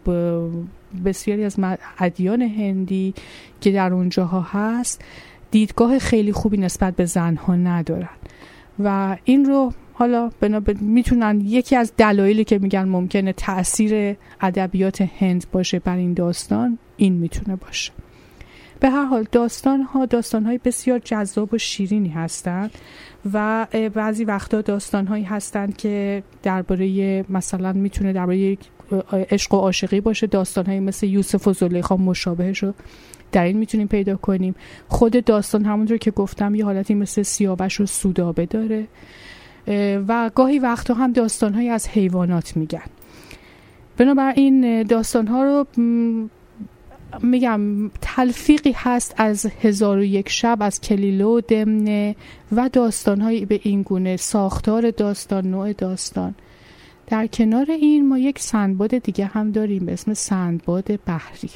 بسیاری 1.06 1.44
از 1.44 1.56
ادیان 2.00 2.42
هندی 2.42 3.14
که 3.62 3.72
در 3.72 3.94
اونجاها 3.94 4.42
هست 4.42 5.02
دیدگاه 5.52 6.00
خیلی 6.00 6.32
خوبی 6.32 6.58
نسبت 6.58 6.96
به 6.96 7.06
زنها 7.06 7.56
ندارن. 7.56 8.10
و 8.80 9.18
این 9.24 9.46
رو 9.46 9.74
حالا 10.00 10.32
بنا 10.39 10.62
می‌تونن 10.82 11.42
یکی 11.42 11.75
از 11.75 11.94
دلایلی 11.98 12.44
که 12.44 12.60
میگن 12.60 12.84
ممکنه 12.84 13.34
تاثیر 13.34 14.16
ادبیات 14.42 15.01
هند 15.01 15.46
باشه 15.51 15.80
بر 15.80 15.96
این 15.96 16.13
داستان 16.13 16.77
این 16.98 17.13
می‌تونه 17.13 17.56
باشه. 17.56 17.92
به 18.80 18.89
هر 18.89 19.06
حال 19.06 19.27
داستان 19.32 19.82
ها 19.82 20.06
داستان 20.06 20.46
های 20.46 20.60
بسیار 20.66 21.00
جذاب 21.00 21.54
و 21.54 21.58
شیرینی 21.58 22.10
هستند 22.10 22.72
و 23.34 23.68
بعضی 23.94 24.24
وقتا 24.25 24.62
داستان 24.62 25.08
هایی 25.08 25.24
هستند 25.24 25.77
که 25.77 26.24
درباره 26.44 27.25
مثلا 27.30 27.74
می‌تونه 27.74 28.13
درباره 28.13 28.58
عشق 29.32 29.54
و 29.54 29.58
عاشقی 29.58 30.01
باشه. 30.01 30.27
داستان 30.27 30.66
های 30.66 30.80
مثل 30.80 31.08
یوسف 31.08 31.48
و 31.48 31.54
زلیخا 31.54 31.98
مشابهش 31.98 32.63
رو 32.63 32.74
در 33.32 33.44
این 33.44 33.58
می‌تونیم 33.58 33.88
پیدا 33.88 34.16
کنیم. 34.16 34.56
خود 34.88 35.25
داستان 35.25 35.66
همونطور 35.66 35.98
که 35.98 36.12
گفتم 36.12 36.56
یه 36.56 36.66
حالتی 36.66 36.96
مثل 36.96 37.22
سیاوش 37.22 37.82
و 37.82 37.86
سودابه 37.86 38.46
داره. 38.46 38.88
و 40.07 40.31
گاهی 40.36 40.59
وقتا 40.59 40.93
هم 40.93 41.12
داستان 41.12 41.53
های 41.53 41.69
از 41.69 41.88
حیوانات 41.88 42.57
میگن. 42.57 42.81
بنابراین 43.97 44.83
داستان 44.83 45.27
ها 45.27 45.43
رو 45.43 45.65
میگم 47.21 47.89
تلفیقی 48.01 48.74
هست 48.77 49.13
از 49.17 49.45
هزار 49.62 49.97
و 49.97 50.03
یک 50.03 50.29
شب 50.29 50.57
از 50.62 50.81
کلیلو 50.81 51.41
دمنه 51.41 52.15
و 52.51 52.69
داستانهایی 52.74 53.45
به 53.45 53.59
این 53.63 53.81
گونه. 53.81 54.17
ساختار 54.17 54.91
داستان 54.91 55.47
نوع 55.47 55.74
داستان. 55.74 56.36
در 57.07 57.27
کنار 57.27 57.71
این 57.71 58.07
ما 58.07 58.17
یک 58.17 58.39
سندباد 58.39 58.97
دیگه 58.97 59.25
هم 59.25 59.51
داریم 59.51 59.86
به 59.86 59.93
اسم 59.93 60.13
سندباد 60.13 61.00
بحری. 61.05 61.50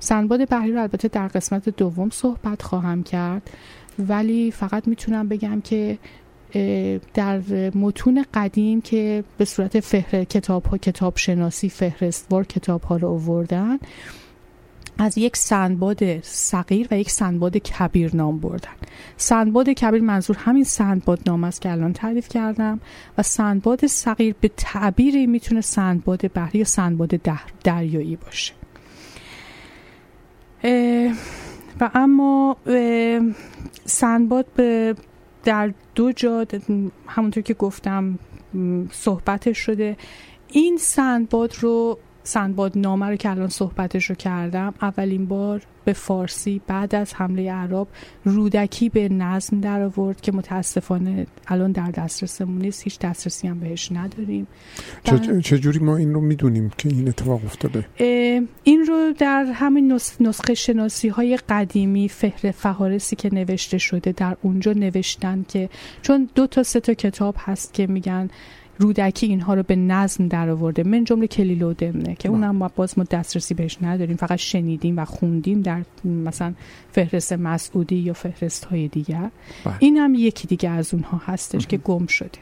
سندباد 0.00 0.48
بحری 0.48 0.72
رو 0.72 0.80
البته 0.80 1.08
در 1.08 1.28
قسمت 1.28 1.68
دوم 1.68 2.10
صحبت 2.10 2.62
خواهم 2.62 3.02
کرد 3.02 3.50
ولی 4.08 4.50
فقط 4.50 4.88
می‌تونم 4.88 5.28
بگم 5.28 5.60
که 5.60 5.98
در 7.14 7.40
متون 7.74 8.24
قدیم 8.34 8.80
که 8.80 9.24
به 9.38 9.44
صورت 9.44 9.80
فهر 9.80 10.24
کتاب 10.24 10.64
ها 10.64 10.78
کتاب 10.78 11.16
شناسی 11.16 11.68
فهرستوار 11.68 12.44
کتاب 12.44 12.82
ها 12.82 12.96
رو 12.96 13.08
آوردن 13.08 13.78
از 14.98 15.18
یک 15.18 15.36
سندباد 15.36 16.20
صغیر 16.22 16.88
و 16.90 16.98
یک 16.98 17.10
سندباد 17.10 17.56
کبیر 17.56 18.16
نام 18.16 18.38
بردن. 18.38 18.72
سندباد 19.16 19.68
کبیر 19.68 20.02
منظور 20.02 20.36
همین 20.36 20.64
سندباد 20.64 21.20
نام 21.26 21.44
است 21.44 21.60
که 21.60 21.70
الان 21.70 21.92
تعریف 21.92 22.28
کردم 22.28 22.80
و 23.18 23.22
سندباد 23.22 23.86
صغیر 23.86 24.34
به 24.40 24.50
تعبیری 24.56 25.26
می‌تونه 25.26 25.60
سندباد 25.60 26.32
بحری 26.32 26.58
یا 26.58 26.64
سندباد 26.64 27.20
دریایی 27.64 28.16
باشه. 28.16 28.54
و 31.80 31.90
اما 31.94 32.56
سندباد 33.84 34.46
به 34.56 34.94
در 35.44 35.72
دو 35.94 36.12
جا 36.12 36.46
همونطور 37.06 37.42
که 37.42 37.54
گفتم 37.54 38.18
صحبتش 38.92 39.58
شده. 39.58 39.96
این 40.48 40.76
سندباد 40.76 41.54
رو 41.60 41.98
سندباد 42.28 42.78
نامه 42.78 43.06
رو 43.06 43.16
که 43.16 43.30
الان 43.30 43.48
صحبتش 43.48 44.04
رو 44.04 44.14
کردم 44.14 44.74
اولین 44.82 45.26
بار 45.26 45.62
به 45.84 45.92
فارسی 45.92 46.60
بعد 46.66 46.94
از 46.94 47.14
حمله 47.14 47.52
عرب 47.52 47.86
رودکی 48.24 48.88
به 48.88 49.08
نظم 49.08 49.60
در 49.60 49.82
آورد 49.82 50.20
که 50.20 50.32
متاسفانه 50.32 51.26
الان 51.46 51.72
در 51.72 51.90
دسترسمون 51.90 52.58
نیست 52.58 52.82
هیچ 52.82 52.98
دسترسی 52.98 53.48
هم 53.48 53.60
بهش 53.60 53.92
نداریم. 53.92 54.46
چجوری 55.44 55.78
ما 55.78 55.96
این 55.96 56.14
رو 56.14 56.20
می‌دونیم 56.20 56.70
که 56.78 56.88
این 56.88 57.08
اتفاق 57.08 57.44
افتاده؟ 57.44 57.86
این 58.64 58.84
رو 58.88 59.12
در 59.18 59.44
همین 59.44 60.00
نسخه 60.20 60.54
شناسی 60.54 61.08
های 61.08 61.38
قدیمی 61.48 62.08
فهر 62.08 62.50
فهارسی 62.50 63.16
که 63.16 63.34
نوشته 63.34 63.78
شده 63.78 64.12
در 64.12 64.36
اونجا 64.42 64.72
نوشتن 64.72 65.44
که 65.48 65.68
چون 66.02 66.28
دو 66.34 66.46
تا 66.46 66.62
سه 66.62 66.80
تا 66.80 66.94
کتاب 66.94 67.34
هست 67.38 67.74
که 67.74 67.86
میگن 67.86 68.28
رودکی 68.78 69.26
اینها 69.26 69.54
رو 69.54 69.62
به 69.62 69.76
نظم 69.76 70.28
در 70.28 70.48
آورده 70.48 70.82
من 70.82 71.04
جمله 71.04 71.26
کلیل 71.26 71.62
و 71.62 71.72
دمنه 71.72 72.14
که 72.14 72.28
اونم 72.28 72.56
ما 72.56 72.70
باز 72.76 72.98
ما 72.98 73.04
دسترسی 73.04 73.54
بهش 73.54 73.78
نداریم. 73.82 74.16
فقط 74.16 74.38
شنیدیم 74.38 74.98
و 74.98 75.04
خوندیم 75.04 75.62
در 75.62 75.82
مثلا 76.04 76.54
فهرست 76.92 77.32
مسعودی 77.32 77.96
یا 77.96 78.12
فهرست 78.12 78.64
های 78.64 78.88
دیگر. 78.88 79.30
بله. 79.64 79.74
این 79.78 79.96
هم 79.96 80.14
یکی 80.14 80.48
دیگه 80.48 80.70
از 80.70 80.94
اونها 80.94 81.20
هستش 81.26 81.66
که 81.66 81.76
گم 81.76 82.06
شده. 82.06 82.38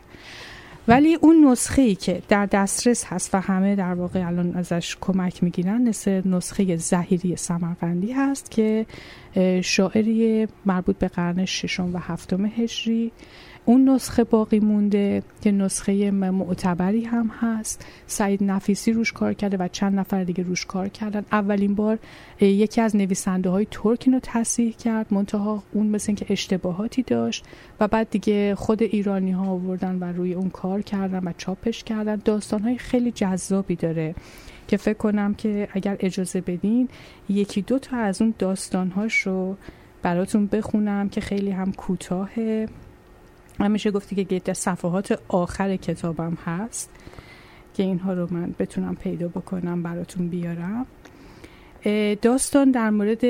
ولی 0.88 1.14
اون 1.14 1.46
نسخه 1.46 1.82
ای 1.82 1.94
که 1.94 2.22
در 2.28 2.46
دسترس 2.46 3.04
هست 3.04 3.34
و 3.34 3.40
همه 3.40 3.76
در 3.76 3.94
واقع 3.94 4.26
الان 4.26 4.54
ازش 4.54 4.96
کمک 5.00 5.44
می‌گیرن 5.44 5.88
مثل 5.88 6.28
نسخه 6.28 6.76
زهیری 6.76 7.36
سمرقندی 7.36 8.12
هست 8.12 8.50
که 8.50 8.86
شاعری 9.62 10.48
مربوط 10.66 10.98
به 10.98 11.08
قرن 11.08 11.44
ششم 11.44 11.94
و 11.94 11.98
هفتم 11.98 12.46
هجری 12.46 13.12
اون 13.68 13.88
نسخه 13.88 14.24
باقی 14.24 14.60
مونده 14.60 15.22
که 15.40 15.52
نسخه 15.52 16.10
معتبری 16.10 17.04
هم 17.04 17.30
هست. 17.40 17.86
سعید 18.06 18.42
نفیسی 18.42 18.92
روش 18.92 19.12
کار 19.12 19.32
کرده 19.32 19.56
و 19.56 19.68
چند 19.68 19.98
نفر 19.98 20.24
دیگه 20.24 20.44
روش 20.44 20.66
کار 20.66 20.88
کردن. 20.88 21.24
اولین 21.32 21.74
بار 21.74 21.98
یکی 22.40 22.80
از 22.80 22.96
نویسنده 22.96 23.50
های 23.50 23.66
ترک 23.70 24.02
اینو 24.06 24.20
تصحیح 24.22 24.72
کرد 24.72 25.06
منتها 25.10 25.62
اون 25.72 25.86
مثل 25.86 26.14
که 26.14 26.26
اشتباهاتی 26.28 27.02
داشت 27.02 27.44
و 27.80 27.88
بعد 27.88 28.10
دیگه 28.10 28.54
خود 28.54 28.82
ایرانی 28.82 29.32
ها 29.32 29.46
آوردن 29.46 29.98
و 29.98 30.04
روی 30.04 30.34
اون 30.34 30.50
کار 30.50 30.82
کردن 30.82 31.20
و 31.24 31.32
چاپش 31.38 31.84
کردن. 31.84 32.16
داستان 32.24 32.62
های 32.62 32.78
خیلی 32.78 33.12
جذابی 33.12 33.76
داره 33.76 34.14
که 34.68 34.76
فکر 34.76 34.98
کنم 34.98 35.34
که 35.34 35.68
اگر 35.72 35.96
اجازه 36.00 36.40
بدین 36.40 36.88
یکی 37.28 37.62
دو 37.62 37.78
تا 37.78 37.96
از 37.96 38.22
اون 38.22 38.34
داستان 38.38 38.92
رو 39.24 39.56
براتون 40.02 40.46
بخونم 40.46 41.08
که 41.08 41.20
خیلی 41.20 41.50
هم 41.50 41.72
کوتاهه. 41.72 42.68
میشه 43.58 43.90
گفتی 43.90 44.16
که 44.16 44.22
گیت 44.22 44.52
صفحات 44.52 45.20
آخر 45.28 45.76
کتابم 45.76 46.38
هست 46.44 46.90
که 47.74 47.82
اینها 47.82 48.12
رو 48.12 48.28
من 48.30 48.54
بتونم 48.58 48.94
پیدا 48.94 49.28
بکنم 49.28 49.82
براتون 49.82 50.28
بیارم. 50.28 50.86
داستان 52.22 52.70
در 52.70 52.90
مورد 52.90 53.24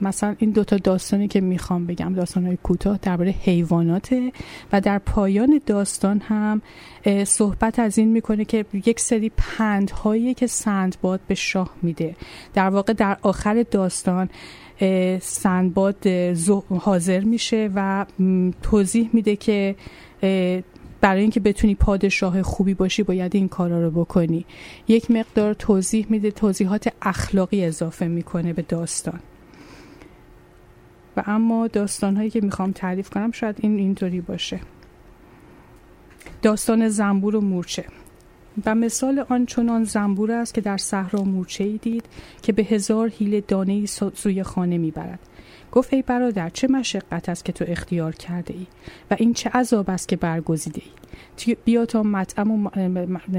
مثلا 0.00 0.34
این 0.38 0.50
دوتا 0.50 0.76
داستانی 0.76 1.28
که 1.28 1.40
می‌خوام 1.40 1.86
بگم 1.86 2.14
داستان 2.14 2.46
های 2.46 2.58
کوتاه 2.62 2.98
درباره 3.02 3.30
حیواناته 3.30 4.32
و 4.72 4.80
در 4.80 4.98
پایان 4.98 5.60
داستان 5.66 6.20
هم 6.20 6.62
صحبت 7.24 7.78
از 7.78 7.98
این 7.98 8.08
می‌کنه 8.08 8.44
که 8.44 8.64
یک 8.86 9.00
سری 9.00 9.32
پندهایی 9.36 10.34
که 10.34 10.46
سندباد 10.46 11.20
به 11.26 11.34
شاه 11.34 11.70
میده. 11.82 12.16
در 12.54 12.68
واقع 12.68 12.92
در 12.92 13.16
آخر 13.22 13.64
داستان 13.70 14.28
سندباد 15.20 16.06
حاضر 16.68 17.20
میشه 17.20 17.70
و 17.74 18.06
توضیح 18.62 19.10
میده 19.12 19.36
که 19.36 19.74
برای 21.00 21.20
اینکه 21.20 21.40
بتونی 21.40 21.74
پادشاه 21.74 22.42
خوبی 22.42 22.74
باشی 22.74 23.02
باید 23.02 23.36
این 23.36 23.48
کارا 23.48 23.82
رو 23.82 23.90
بکنی. 23.90 24.44
یک 24.88 25.10
مقدار 25.10 25.54
توضیح 25.54 26.06
میده 26.08 26.30
توضیحات 26.30 26.92
اخلاقی 27.02 27.64
اضافه 27.64 28.06
می‌کنه 28.06 28.52
به 28.52 28.62
داستان. 28.62 29.20
و 31.16 31.22
اما 31.26 31.66
داستان 31.66 32.16
هایی 32.16 32.30
که 32.30 32.40
می‌خوام 32.40 32.72
تعریف 32.72 33.10
کنم 33.10 33.30
شاید 33.30 33.56
این 33.60 33.78
اینطوری 33.78 34.20
باشه. 34.20 34.60
داستان 36.42 36.88
زنبور 36.88 37.36
و 37.36 37.40
مورچه. 37.40 37.84
و 38.66 38.74
مثال 38.74 39.24
آن 39.28 39.46
چنان 39.46 39.84
زنبور 39.84 40.32
است 40.32 40.54
که 40.54 40.60
در 40.60 40.76
صحرا 40.76 41.22
مورچه 41.22 41.64
ای 41.64 41.78
دید 41.78 42.04
که 42.42 42.52
به 42.52 42.62
هزار 42.62 43.08
حیله 43.08 43.40
دانه 43.40 43.86
سوی 44.14 44.42
خانه 44.42 44.78
می‌برد. 44.78 45.18
گفت 45.72 45.94
ای 45.94 46.02
برادر 46.02 46.48
چه 46.48 46.68
مشقت 46.68 47.28
است 47.28 47.44
که 47.44 47.52
تو 47.52 47.64
اختیار 47.68 48.12
کرده 48.12 48.54
ای 48.54 48.66
و 49.10 49.16
این 49.18 49.34
چه 49.34 49.50
عذاب 49.50 49.90
است 49.90 50.08
که 50.08 50.16
برگزیده 50.16 50.82
ای 50.84 51.56
بیا 51.64 51.86
تا 51.86 52.02
مطعم 52.02 52.50
و 52.50 52.70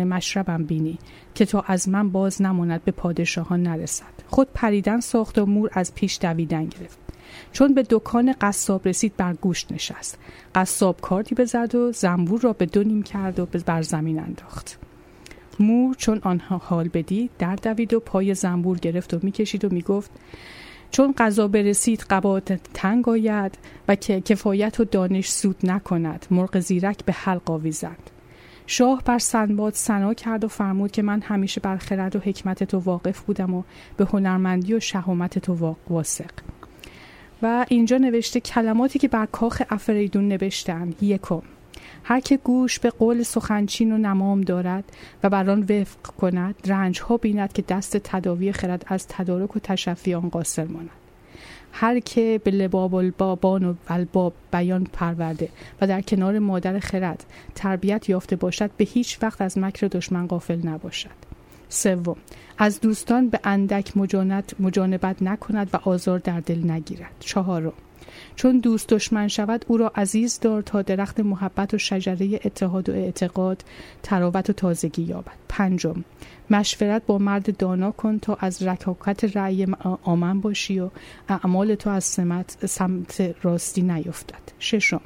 مشربم 0.06 0.64
بینی 0.64 1.00
که 1.36 1.46
تا 1.46 1.62
از 1.68 1.90
من 1.90 2.10
باز 2.10 2.42
نماند 2.42 2.84
به 2.84 2.92
پادشاهان 2.92 3.64
نرسد. 3.64 4.14
خود 4.28 4.48
پریدن 4.54 5.00
ساخت 5.00 5.38
و 5.40 5.46
مور 5.46 5.70
از 5.74 5.96
پیش 5.96 6.20
دویدن 6.22 6.66
گرفت. 6.66 6.98
چون 7.52 7.74
به 7.74 7.84
دکان 7.90 8.36
قصاب 8.42 8.88
رسید 8.88 9.14
بر 9.18 9.34
گوشت 9.34 9.72
نشست. 9.72 10.18
قصاب 10.56 11.02
کارتی 11.02 11.36
بزد 11.36 11.76
و 11.76 11.92
زنبور 11.92 12.42
را 12.42 12.54
به 12.54 12.66
دو 12.66 12.84
نیم 12.84 13.04
کرد 13.04 13.40
و 13.40 13.46
بر 13.46 13.82
زمین 13.82 14.20
انداخت. 14.20 14.80
مور 15.60 15.96
چون 15.96 16.20
آنها 16.24 16.58
حال 16.58 16.88
بدید 16.88 17.32
در 17.40 17.56
دوید 17.56 17.94
و 17.94 18.00
پای 18.00 18.34
زنبور 18.34 18.78
گرفت 18.78 19.14
و 19.14 19.20
می‌کشید 19.22 19.66
و 19.66 19.70
می‌گفت 19.72 20.12
چون 20.92 21.14
غذا 21.18 21.48
برسید 21.48 22.06
قبات 22.10 22.54
تنگ 22.54 23.10
آید 23.10 23.58
و 23.88 23.96
که 23.96 24.22
کفایت 24.22 24.80
و 24.80 24.86
دانش 24.86 25.30
سود 25.30 25.56
نکند. 25.64 26.26
مرغ 26.32 26.60
زیرک 26.60 27.06
به 27.06 27.14
حلق 27.14 27.52
آویزند 27.52 28.10
شاه 28.68 29.02
بر 29.06 29.20
سنباد 29.20 29.74
سنا 29.74 30.14
کرد 30.14 30.44
و 30.44 30.48
فرمود 30.48 30.92
که 30.92 31.02
من 31.02 31.22
همیشه 31.22 31.62
بر 31.62 31.78
خرد 31.78 32.16
و 32.16 32.20
حکمت 32.20 32.64
تو 32.64 32.80
واقف 32.80 33.22
بودم 33.22 33.54
و 33.54 33.64
به 33.98 34.06
هنرمندی 34.06 34.74
و 34.74 34.80
شهامت 34.80 35.40
تو 35.40 35.76
واثق. 35.90 36.32
و 37.42 37.66
اینجا 37.70 37.98
نوشته 37.98 38.40
کلماتی 38.40 39.00
که 39.00 39.08
بر 39.08 39.26
کاخ 39.26 39.62
افریدون 39.70 40.28
نوشتن 40.28 40.94
یکم. 41.02 41.42
هر 42.04 42.20
که 42.20 42.38
گوش 42.38 42.80
به 42.80 42.90
قول 42.90 43.24
سخنچین 43.24 43.92
و 43.92 43.98
نمام 43.98 44.42
دارد 44.42 44.84
و 45.24 45.30
بر 45.30 45.50
آن 45.50 45.60
وفق 45.60 46.02
کند 46.02 46.56
رنج 46.66 47.02
ها 47.02 47.18
بیند 47.18 47.54
که 47.54 47.62
دست 47.62 47.98
تداوی 47.98 48.52
خرد 48.52 48.86
از 48.88 49.08
تدارک 49.08 49.56
و 49.56 49.60
تشفی 49.60 50.14
آن 50.14 50.30
قاصر 50.30 50.66
ماند. 50.66 50.90
هر 51.72 52.00
که 52.00 52.42
به 52.44 52.52
لباب 52.52 52.96
البابان 52.96 53.66
و 53.66 53.74
الباب 53.88 54.34
بیان 54.52 54.84
پرورده 54.94 55.50
و 55.82 55.88
در 55.88 56.02
کنار 56.02 56.40
مادر 56.40 56.80
خرد 56.80 57.26
تربیت 57.56 58.10
یافته 58.10 58.36
باشد 58.36 58.72
به 58.78 58.86
هیچ 58.86 59.18
وقت 59.22 59.42
از 59.42 59.58
مکر 59.58 59.88
دشمن 59.88 60.28
غافل 60.28 60.68
نباشد. 60.68 61.33
سوم. 61.74 62.18
از 62.58 62.82
دوستان 62.82 63.30
به 63.30 63.40
اندک 63.44 63.98
مجانت 63.98 64.54
مجانبت 64.60 65.22
نکند 65.22 65.70
و 65.74 65.78
آزار 65.90 66.20
در 66.20 66.40
دل 66.40 66.72
نگیرد. 66.72 67.16
چهارم. 67.20 67.74
چون 68.36 68.60
دوست 68.60 68.90
دشمن 68.90 69.28
شود 69.28 69.66
او 69.68 69.78
را 69.78 69.92
عزیز 69.96 70.40
دار 70.40 70.62
تا 70.62 70.82
درخت 70.82 71.20
محبت 71.20 71.74
و 71.74 71.78
شجره 71.78 72.40
اتحاد 72.46 72.90
و 72.90 72.92
اعتقاد 72.92 73.64
تراوت 74.04 74.50
و 74.50 74.54
تازگی 74.54 75.02
یابد. 75.02 75.38
پنجم. 75.50 76.04
مشورت 76.50 77.06
با 77.06 77.18
مرد 77.18 77.58
دانا 77.58 77.92
کن 77.92 78.20
تا 78.20 78.38
از 78.40 78.64
رکاکت 78.64 79.38
رأی 79.38 79.68
آمن 80.04 80.42
باشی 80.42 80.80
و 80.80 80.90
اعمال 81.30 81.76
تو 81.76 81.90
از 81.90 82.04
سمت, 82.04 82.66
سمت 82.66 83.36
راستی 83.44 83.82
نیفتد. 83.82 84.42
ششم. 84.60 85.02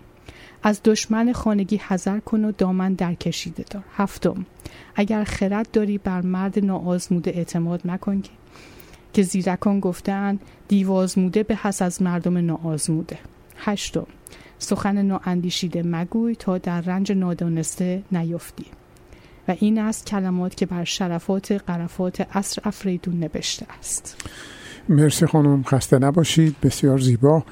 از 0.64 0.82
دشمن 0.84 1.34
خانگی 1.34 1.78
حذر 1.78 2.20
کن 2.20 2.46
و 2.46 2.52
دامن 2.52 2.94
در 2.94 3.14
کشیده 3.14 3.66
دار. 3.70 3.84
هفتم 3.96 4.46
اگر 4.96 5.24
خرد 5.24 5.72
داری 5.72 5.98
بر 5.98 6.22
مرد 6.22 6.66
ناآزموده 6.66 7.32
اعتماد 7.32 7.82
مکن 7.86 8.24
که 9.14 9.24
زیرکان 9.24 9.80
گفتن 9.80 10.40
دیوازموده 10.68 11.44
به 11.44 11.56
حس 11.56 11.82
از 11.82 12.02
مردم 12.02 12.38
ناآزموده. 12.38 13.20
هشتم 13.58 14.08
سخن 14.60 15.02
نااندیشیده 15.02 15.84
مگوی 15.84 16.36
تا 16.36 16.58
در 16.58 16.82
رنج 16.82 17.12
نادانسته 17.12 18.04
نیفتی 18.12 18.66
و 19.48 19.56
این 19.60 19.80
است 19.80 20.06
کلمات 20.06 20.56
که 20.56 20.66
بر 20.66 20.84
شرفات 20.84 21.52
قرفات 21.52 22.28
اصر 22.32 22.62
افریدون 22.66 23.20
نوشته 23.20 23.66
است. 23.80 24.24
مرسی 24.90 25.26
خانم 25.26 25.64
خسته 25.64 26.00
نباشید 26.00 26.56
بسیار 26.64 26.98
زیبا. 26.98 27.44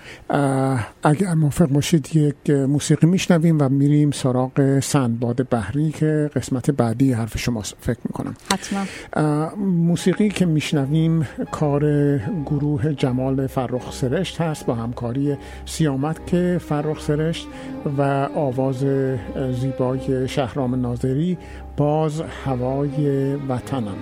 اگر 1.03 1.33
موافق 1.33 1.67
باشید 1.67 2.15
یک 2.15 2.49
موسیقی 2.49 3.07
میشنویم 3.07 3.57
و 3.61 3.69
میریم 3.69 4.11
سراغ 4.11 4.79
سندباد 4.79 5.49
بحری 5.49 5.91
که 5.91 6.29
قسمت 6.35 6.71
بعدی 6.71 7.13
حرف 7.13 7.37
شما 7.37 7.61
فکر 7.61 7.99
می‌کنم. 8.05 8.33
حتما. 8.51 9.55
موسیقی 9.57 10.29
که 10.29 10.45
میشنویم 10.45 11.27
کار 11.51 11.81
گروه 12.45 12.93
جمال 12.93 13.47
فرخ 13.47 13.93
سرشت 13.93 14.41
هست 14.41 14.65
با 14.65 14.75
همکاری 14.75 15.37
سیامت 15.65 16.27
که 16.27 16.61
فرخ 16.69 17.01
سرشت 17.01 17.47
و 17.97 18.01
آواز 18.35 18.85
زیبای 19.61 20.27
شهرام 20.27 20.75
ناظری 20.75 21.37
باز 21.77 22.21
هوای 22.45 23.35
وطنم. 23.35 23.97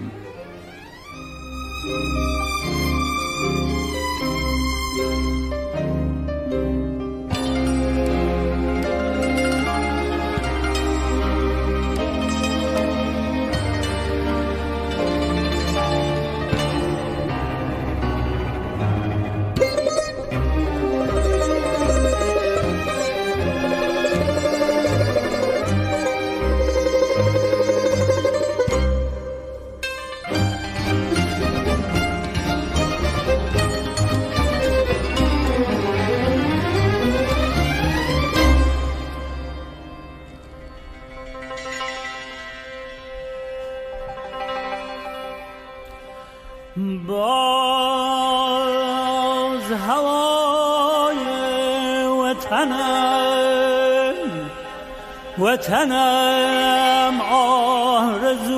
وطنم 55.39 57.21
آرزوست 57.31 58.53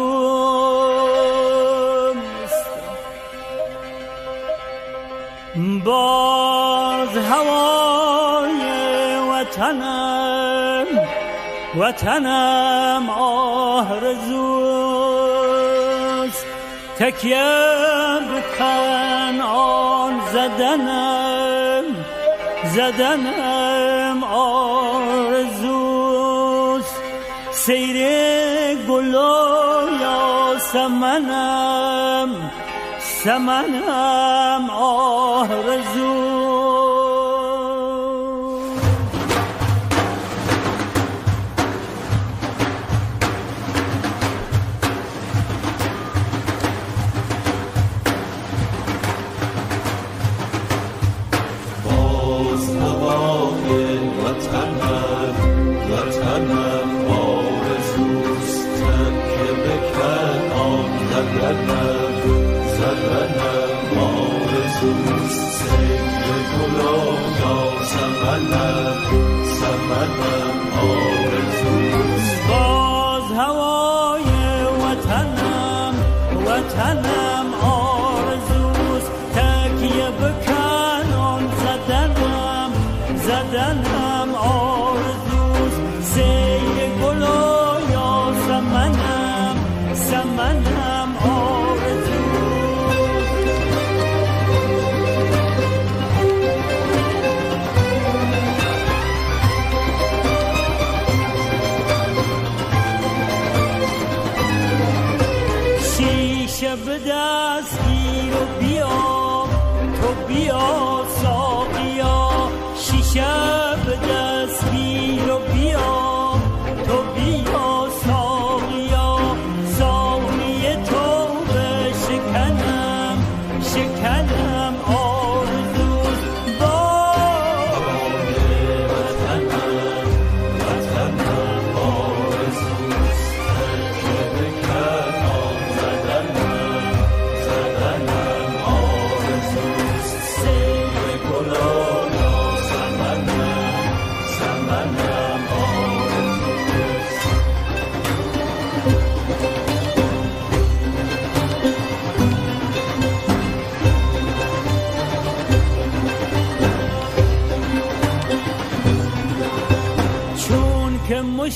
باز 5.85 7.17
هوای 7.17 8.61
وطنم 9.29 10.87
وطنم 11.77 13.09
آرزوست. 13.09 14.45
تکیه 16.99 17.45
بکن 18.31 19.41
آن 19.41 20.19
زدنم 20.33 21.83
زدنم. 22.75 23.54
سیر 27.65 27.97
گلو 28.87 29.87
یا 30.01 30.59
سمنم 30.71 32.51
سمنم 33.23 34.69
آرزوست 34.69 36.34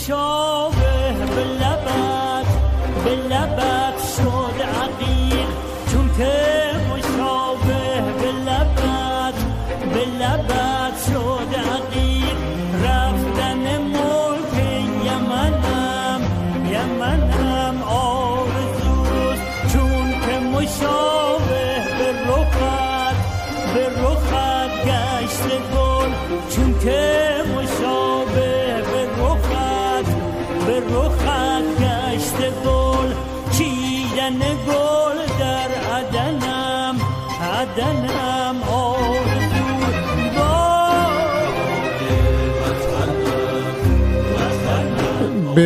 مشابه 0.09 1.13
به 1.35 1.43
لبت 1.43 2.45
به 3.03 3.15
لبت 3.15 3.97
شد 4.17 4.61
عقیق. 4.61 5.47
چون 5.91 6.09
که 6.17 6.33
مشابه 6.89 8.01
به 8.21 8.31
لبت 8.31 9.33
به 9.93 10.05
لبت 10.05 10.95
شد 11.07 11.55
عقیق. 11.55 12.37
رفتن 12.83 13.81
ملک 13.81 14.55
یمنم 15.05 16.21
یمنم 16.71 17.83
آرزوست. 17.83 19.41
چون 19.73 20.11
که 20.11 20.39
مشابه 20.39 21.83
به 21.99 22.11
رخت 22.31 23.21
به 23.73 23.89
رخت 24.01 24.85
گشت 24.85 25.49
گل. 25.73 26.11
چون 26.49 26.79
که 26.79 27.28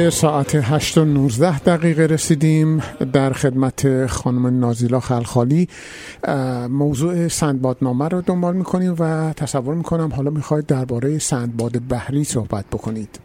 ساعت 0.09 0.55
8 0.55 0.97
و 0.97 1.05
19 1.05 1.59
دقیقه 1.59 2.05
رسیدیم 2.05 2.83
در 3.13 3.33
خدمت 3.33 4.05
خانم 4.05 4.59
نازیلا 4.59 4.99
خلخالی. 4.99 5.67
موضوع 6.69 7.27
سندبادنامه 7.27 8.07
رو 8.07 8.21
دنبال 8.21 8.55
می‌کنیم 8.55 8.95
و 8.99 9.33
تصور 9.33 9.75
می‌کنم 9.75 10.13
حالا 10.15 10.29
می‌خواید 10.29 10.65
درباره 10.65 11.19
سندباد 11.19 11.87
بحری 11.89 12.23
صحبت 12.23 12.65
بکنید. 12.71 13.19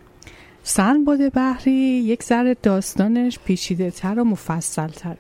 سندباد 0.63 1.33
بحری 1.33 1.73
یک 1.73 2.23
ذره 2.23 2.57
داستانش 2.63 3.39
پیچیده 3.45 3.91
تر 3.91 4.19
و 4.19 4.25
مفصل 4.25 4.89
تره 4.89 5.17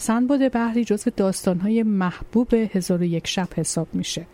سندباد 0.00 0.52
بحری 0.52 0.84
جزو 0.84 1.10
داستانهای 1.16 1.82
محبوب 1.82 2.54
هزار 2.54 3.02
یک 3.02 3.26
شب 3.26 3.48
حساب 3.56 3.88
میشه. 3.92 4.26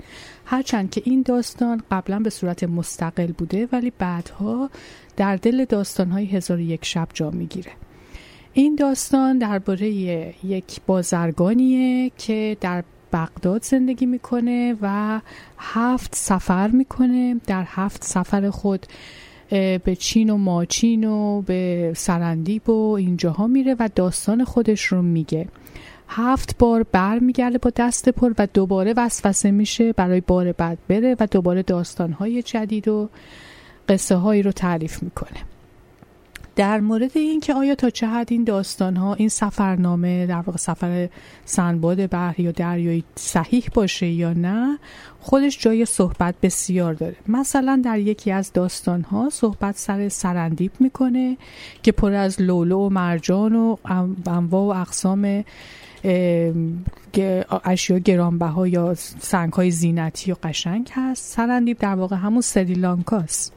هرچند 0.45 0.91
که 0.91 1.03
این 1.05 1.23
داستان 1.23 1.83
قبلا 1.91 2.19
به 2.19 2.31
صورت 2.31 2.65
مستقل 2.65 3.33
بوده 3.33 3.69
ولی 3.73 3.93
بعدها 3.99 4.71
در 5.17 5.37
دل 5.37 5.65
داستانهای 5.65 6.27
هزار 6.27 6.61
یک 6.61 6.85
شب 6.85 7.09
جا 7.15 7.31
می‌گیره. 7.31 7.73
این 8.53 8.75
داستان 8.75 9.39
درباره 9.39 9.89
یک 10.45 10.81
بازرگانیه 10.87 12.11
که 12.19 12.57
در 12.61 12.85
بغداد 13.13 13.65
زندگی 13.65 14.07
می‌کنه 14.07 14.77
و 14.83 15.21
هفت 15.59 16.15
سفر 16.15 16.69
می‌کنه. 16.69 17.41
در 17.47 17.65
هفت 17.69 18.05
سفر 18.05 18.51
خود 18.51 18.87
به 19.51 19.97
چین 19.99 20.31
و 20.31 20.37
ماچین 20.37 21.05
و 21.05 21.43
به 21.43 21.93
سرندیب 21.97 22.71
و 22.71 22.93
اینجاها 22.93 23.47
میره 23.47 23.77
و 23.79 23.89
داستان 23.95 24.45
خودش 24.45 24.85
رو 24.85 25.03
میگه. 25.03 25.49
هفت 26.09 26.59
بار 26.59 26.83
بر 26.93 27.19
میگرده 27.19 27.59
با 27.59 27.71
دست 27.77 28.09
پر 28.09 28.35
و 28.39 28.49
دوباره 28.55 28.95
وسوسه 28.97 29.51
میشه 29.51 29.93
برای 29.93 30.21
بار 30.21 30.53
بعد 30.53 30.79
بره 30.89 31.17
و 31.21 31.27
دوباره 31.31 31.63
داستانهای 31.63 32.43
جدید 32.43 32.89
و 32.89 33.09
قصه 33.89 34.17
هایی 34.17 34.43
رو 34.43 34.53
تعریف 34.53 35.03
می‌کنه. 35.03 35.56
در 36.57 36.81
مورد 36.81 37.11
اینکه 37.15 37.55
آیا 37.55 37.75
تا 37.75 37.91
چه 37.91 38.07
حد 38.07 38.33
این 38.33 38.45
داستان 38.45 38.97
ها 38.97 39.15
این 39.15 39.29
سفرنامه 39.29 40.27
در 40.27 40.41
واقع 40.41 40.59
سفر 40.59 41.09
سنباد 41.45 42.11
بحری 42.11 42.43
یا 42.45 42.51
دریایی 42.51 43.05
صحیح 43.15 43.69
باشه 43.75 44.07
یا 44.07 44.33
نه 44.33 44.79
خودش 45.21 45.59
جای 45.59 45.85
صحبت 45.85 46.35
بسیار 46.43 46.95
داره. 46.95 47.17
مثلا 47.29 47.83
در 47.85 47.99
یکی 47.99 48.33
از 48.33 48.53
داستان 48.53 49.03
ها 49.03 49.31
صحبت 49.33 49.77
سر 49.77 50.09
سرندیب 50.09 50.73
می‌کنه 50.81 51.37
که 51.83 51.93
پر 51.93 52.13
از 52.13 52.43
لولو 52.43 52.79
و 52.79 52.89
مرجان 52.89 53.57
و 53.57 53.77
انواع 54.27 54.77
و 54.77 54.81
اقسام 54.81 55.45
اشیا 57.65 57.99
گرانبها 57.99 58.69
یا 58.69 58.95
سنگ 59.19 59.53
های 59.53 59.71
زینتی 59.71 60.33
و 60.33 60.37
قشنگ 60.43 60.91
هست. 60.93 61.35
سرندیب 61.35 61.79
در 61.79 61.95
واقع 61.95 62.17
همون 62.17 62.41
سریلانکاست. 62.41 63.53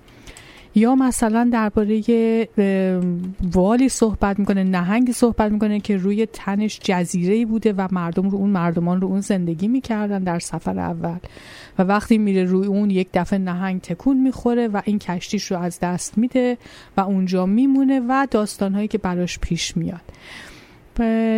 یا 0.76 0.96
مثلا 0.96 1.50
درباره 1.54 2.02
والی 3.42 3.90
صحبت 3.90 4.40
می‌کنه 4.40 4.64
نهنگی 4.64 5.14
صحبت 5.14 5.52
می‌کنه 5.52 5.80
که 5.80 5.98
روی 5.98 6.26
تنش 6.26 6.80
جزیره 6.84 7.46
بوده 7.46 7.74
و 7.74 7.88
مردم 7.92 8.30
رو 8.30 8.38
اون 8.38 8.50
مردمان 8.50 9.02
رو 9.02 9.08
اون 9.08 9.22
زندگی 9.22 9.68
می‌کردن 9.68 10.24
در 10.24 10.40
سفر 10.40 10.80
اول. 10.80 11.18
و 11.80 11.84
وقتی 11.84 12.18
میره 12.18 12.44
روی 12.44 12.68
اون 12.68 12.90
یک 12.90 13.08
دفعه 13.14 13.40
نهنگ 13.40 13.82
تکون 13.82 14.18
می‌خوره 14.18 14.68
و 14.68 14.82
این 14.86 15.00
کشتیش 15.00 15.52
رو 15.52 15.60
از 15.60 15.80
دست 15.80 16.18
میده 16.18 16.58
و 16.98 17.02
اونجا 17.02 17.46
میمونه 17.46 18.02
و 18.10 18.28
داستانهایی 18.32 18.88
که 18.88 18.98
براش 18.98 19.40
پیش 19.40 19.78
میاد. 19.78 20.02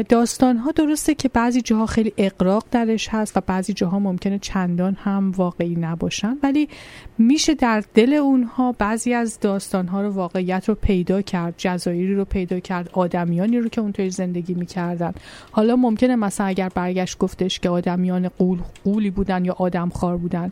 داستان 0.10 0.58
ها 0.58 0.72
درسته 0.72 1.16
که 1.16 1.30
بعضی 1.30 1.62
جاها 1.62 1.86
خیلی 1.86 2.14
اقراق 2.18 2.66
درش 2.72 3.08
هست 3.12 3.38
و 3.38 3.42
بعضی 3.48 3.74
جاها 3.74 4.00
ممکنه 4.00 4.40
چندان 4.40 4.96
هم 4.96 5.32
واقعی 5.32 5.76
نباشن. 5.76 6.38
ولی 6.44 6.70
میشه 7.18 7.54
در 7.54 7.84
دل 7.94 8.14
اونها 8.14 8.72
بعضی 8.72 9.14
از 9.14 9.40
داستان 9.40 9.88
ها 9.88 10.02
رو 10.02 10.10
واقعیت 10.10 10.70
رو 10.70 10.76
پیدا 10.76 11.22
کرد 11.22 11.54
جزایری 11.58 12.16
رو 12.16 12.26
پیدا 12.26 12.60
کرد 12.60 12.90
آدمیانی 12.94 13.60
رو 13.60 13.70
که 13.70 13.82
اونطوری 13.82 14.10
زندگی 14.10 14.54
می‌کردن. 14.54 15.14
حالا 15.52 15.76
ممکنه 15.76 16.16
مثلا 16.16 16.48
اگر 16.48 16.70
برگشت 16.70 17.18
گفتش 17.18 17.60
که 17.60 17.70
آدمیان 17.70 18.28
قول 18.28 18.60
قولی 18.84 19.10
بودن 19.10 19.46
یا 19.46 19.54
آدمخوار 19.54 20.18
بودن 20.18 20.52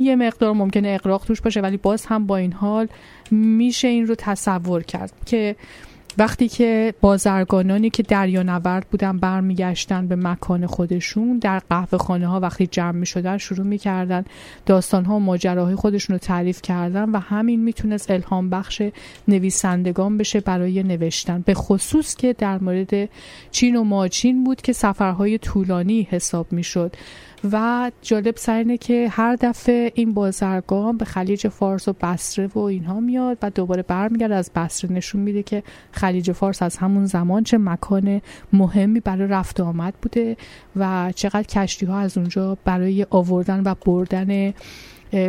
یه 0.00 0.16
مقدار 0.16 0.52
ممکنه 0.52 0.88
اقراق 0.88 1.24
توش 1.24 1.40
باشه 1.40 1.60
ولی 1.60 1.76
باز 1.76 2.06
هم 2.06 2.26
با 2.26 2.36
این 2.36 2.52
حال 2.52 2.88
میشه 3.30 3.88
این 3.88 4.06
رو 4.06 4.14
تصور 4.14 4.82
کرد 4.82 5.12
که 5.26 5.56
وقتی 6.18 6.48
که 6.48 6.94
بازرگانانی 7.00 7.90
که 7.90 8.02
دریانورد 8.02 8.86
بودن 8.90 9.18
برمیگشتن 9.18 10.06
به 10.06 10.16
مکان 10.16 10.66
خودشون 10.66 11.38
در 11.38 11.58
قهوه 11.70 11.98
خانه 11.98 12.26
ها 12.26 12.40
وقتی 12.40 12.66
جمع 12.66 12.92
می 12.92 13.06
شدن 13.06 13.38
شروع 13.38 13.66
می 13.66 13.78
کردن 13.78 14.24
داستان 14.66 15.04
ها 15.04 15.16
و 15.16 15.20
ماجراهای 15.20 15.74
خودشون 15.74 16.14
رو 16.14 16.18
تعریف 16.18 16.62
کردن 16.62 17.10
و 17.10 17.18
همین 17.18 17.64
می‌تونست 17.64 18.10
الهام 18.10 18.50
بخش 18.50 18.82
نویسندگان 19.28 20.16
بشه 20.16 20.40
برای 20.40 20.82
نوشتن. 20.82 21.42
به 21.46 21.54
خصوص 21.54 22.14
که 22.14 22.32
در 22.32 22.58
مورد 22.58 23.08
چین 23.50 23.76
و 23.76 23.84
ماچین 23.84 24.44
بود 24.44 24.62
که 24.62 24.72
سفرهای 24.72 25.38
طولانی 25.38 26.08
حساب 26.10 26.52
می 26.52 26.62
شد 26.62 26.96
و 27.52 27.90
جالب 28.02 28.36
سر 28.36 28.54
اینه 28.54 28.76
که 28.76 29.08
هر 29.08 29.36
دفعه 29.40 29.92
این 29.94 30.14
بازرگان 30.14 30.96
به 30.96 31.04
خلیج 31.04 31.48
فارس 31.48 31.88
و 31.88 31.92
بصره 31.92 32.46
و 32.46 32.58
اینها 32.58 33.00
میاد 33.00 33.38
و 33.42 33.50
دوباره 33.50 33.82
برمیگرده. 33.82 34.34
از 34.34 34.50
بصره 34.56 34.92
نشون 34.92 35.20
میده 35.20 35.42
که 35.42 35.62
خلیج 35.92 36.32
فارس 36.32 36.62
از 36.62 36.76
همون 36.76 37.06
زمان 37.06 37.44
چه 37.44 37.58
مکان 37.58 38.20
مهمی 38.52 39.00
برای 39.00 39.28
رفت 39.28 39.60
آمد 39.60 39.94
بوده 40.02 40.36
و 40.76 41.12
چقدر 41.14 41.42
کشتی 41.42 41.86
ها 41.86 41.98
از 41.98 42.18
اونجا 42.18 42.58
برای 42.64 43.06
آوردن 43.10 43.62
و 43.62 43.74
بردن 43.84 44.54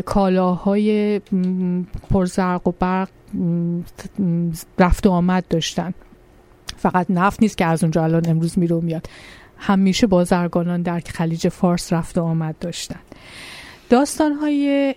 کالاهای 0.05 1.19
پرزرق 2.09 2.67
و 2.67 2.71
برق 2.79 3.09
رفت 4.79 5.07
و 5.07 5.11
آمد 5.11 5.45
داشتن. 5.49 5.93
فقط 6.77 7.05
نفت 7.09 7.41
نیست 7.41 7.57
که 7.57 7.65
از 7.65 7.83
اونجا 7.83 8.03
الان 8.03 8.29
امروز 8.29 8.59
میره 8.59 8.75
و 8.75 8.81
میاد. 8.81 9.07
همیشه 9.61 10.07
بازرگانان 10.07 10.81
در 10.81 10.99
خلیج 10.99 11.47
فارس 11.47 11.93
رفت 11.93 12.17
و 12.17 12.21
آمد 12.23 12.55
داشتن. 12.59 12.99
داستان 13.89 14.33
های 14.33 14.95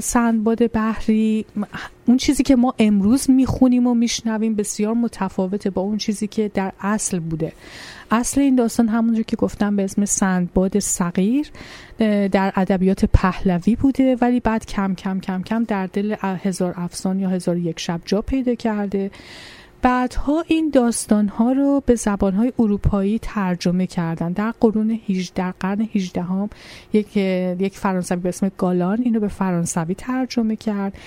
سندباد 0.00 0.72
بحری 0.72 1.44
اون 2.06 2.16
چیزی 2.16 2.42
که 2.42 2.56
ما 2.56 2.74
امروز 2.78 3.30
می‌خونیم 3.30 3.86
و 3.86 3.94
میشنویم 3.94 4.54
بسیار 4.54 4.94
متفاوته 4.94 5.70
با 5.70 5.82
اون 5.82 5.98
چیزی 5.98 6.26
که 6.26 6.50
در 6.54 6.72
اصل 6.80 7.18
بوده. 7.18 7.52
اصل 8.10 8.40
این 8.40 8.56
داستان 8.56 8.88
همونجور 8.88 9.24
که 9.24 9.36
گفتم 9.36 9.76
به 9.76 9.84
اسم 9.84 10.04
سندباد 10.04 10.78
صغیر 10.78 11.50
در 12.32 12.52
ادبیات 12.56 13.04
پهلوی 13.04 13.76
بوده 13.76 14.16
ولی 14.20 14.40
بعد 14.40 14.66
کم 14.66 14.94
کم 14.94 15.20
کم 15.20 15.42
کم 15.42 15.64
در 15.64 15.86
دل 15.86 16.14
هزار 16.22 16.74
افسان 16.76 17.20
یا 17.20 17.28
هزار 17.28 17.56
یک 17.56 17.80
شب 17.80 18.00
جا 18.04 18.22
پیدا 18.22 18.54
کرده. 18.54 19.10
بعدها 19.82 20.44
این 20.46 20.70
داستان 20.70 21.28
ها 21.28 21.52
رو 21.52 21.82
به 21.86 21.94
زبان 21.94 22.34
های 22.34 22.52
اروپایی 22.58 23.18
ترجمه 23.18 23.86
کردن. 23.86 24.32
در 24.32 24.52
قرون 24.60 25.00
در 25.34 25.50
قرن 25.60 25.88
18 25.94 26.22
هم 26.22 26.50
یک 26.92 27.16
یک 27.16 27.78
فرانسوی 27.78 28.20
به 28.20 28.28
اسم 28.28 28.50
گالان 28.58 29.02
اینو 29.02 29.20
به 29.20 29.28
فرانسوی 29.28 29.94
ترجمه 29.94 30.56
کرد 30.56 30.98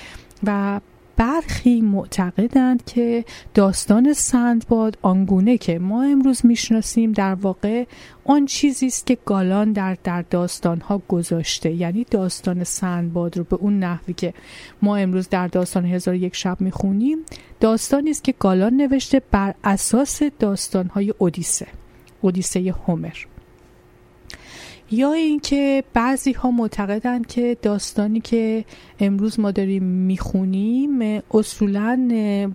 و 0.43 0.79
برخی 1.17 1.81
معتقدند 1.81 2.85
که 2.85 3.25
داستان 3.53 4.13
سندباد 4.13 4.97
آنگونه 5.01 5.57
که 5.57 5.79
ما 5.79 6.03
امروز 6.03 6.45
می‌شناسیم 6.45 7.11
در 7.11 7.33
واقع 7.33 7.85
آن 8.25 8.45
چیزی 8.45 8.87
است 8.87 9.05
که 9.05 9.17
گالان 9.25 9.71
در 9.71 9.97
در 10.03 10.21
داستانها 10.21 11.01
گذاشته. 11.07 11.71
یعنی 11.71 12.05
داستان 12.11 12.63
سندباد 12.63 13.37
رو 13.37 13.43
به 13.43 13.55
اون 13.55 13.79
نحوی 13.79 14.13
که 14.13 14.33
ما 14.81 14.95
امروز 14.95 15.29
در 15.29 15.47
داستان 15.47 15.85
هزار 15.85 16.15
یک 16.15 16.35
شب 16.35 16.61
می‌خونیم 16.61 17.17
داستانی 17.59 18.09
است 18.09 18.23
که 18.23 18.33
گالان 18.39 18.73
نوشته 18.73 19.21
بر 19.31 19.55
اساس 19.63 20.23
داستانهای 20.39 21.13
اودیسه 21.17 21.67
اودیسه 22.21 22.75
هومر. 22.87 23.15
یا 24.91 25.13
اینکه 25.13 25.83
بعضی 25.93 26.31
ها 26.31 26.51
معتقدند 26.51 27.27
که 27.27 27.57
داستانی 27.61 28.19
که 28.19 28.65
امروز 28.99 29.39
ما 29.39 29.51
داریم 29.51 29.83
می‌خونیم 29.83 31.21
اصولا 31.31 32.07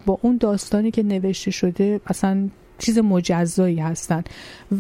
با 0.07 0.19
اون 0.23 0.37
داستانی 0.37 0.91
که 0.91 1.03
نوشته 1.03 1.51
شده 1.51 2.01
اصلا 2.07 2.49
چیز 2.81 2.99
مجزایی 2.99 3.81
هستن 3.81 4.25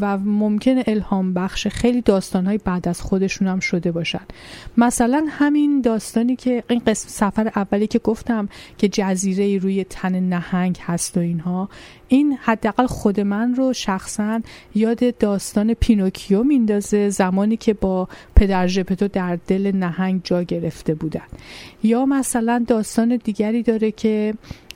و 0.01 0.19
ممکن 0.19 0.83
الهام 0.87 1.35
بخش 1.35 1.67
خیلی 1.67 2.03
داستانهای 2.03 2.59
بعد 2.59 2.89
از 2.89 3.01
خودشون 3.01 3.49
هم 3.49 3.61
شده 3.61 3.93
باشن. 3.93 4.21
مثلا 4.77 5.27
همین 5.29 5.81
داستانی 5.81 6.37
که 6.37 6.65
این 6.69 6.83
قسم 6.87 7.09
سفر 7.09 7.53
اولی 7.57 7.87
که 7.87 7.99
گفتم 7.99 8.49
که 8.79 8.89
جزیره 8.89 9.59
روی 9.59 9.85
تن 9.85 10.21
نهنگ 10.21 10.79
هست 10.81 11.17
و 11.17 11.21
اینها 11.21 11.69
این 12.09 12.39
حداقل 12.43 12.87
خود 12.87 13.21
من 13.21 13.55
رو 13.55 13.73
شخصا 13.73 14.41
یاد 14.75 15.19
داستان 15.19 15.75
پینوکیو 15.75 16.43
میندازه 16.43 17.09
زمانی 17.09 17.57
که 17.57 17.75
با 17.75 18.09
پدر 18.37 18.67
ژپتو 18.67 19.09
در 19.09 19.39
دل 19.47 19.73
نهنگ 19.75 20.21
جا 20.25 20.43
گرفته 20.43 20.95
بودن. 20.95 21.27
یا 21.83 22.07
مثلا 22.07 22.65
داستان 22.69 23.17
دیگری 23.17 23.63
داره 23.63 23.91
که 23.91 24.35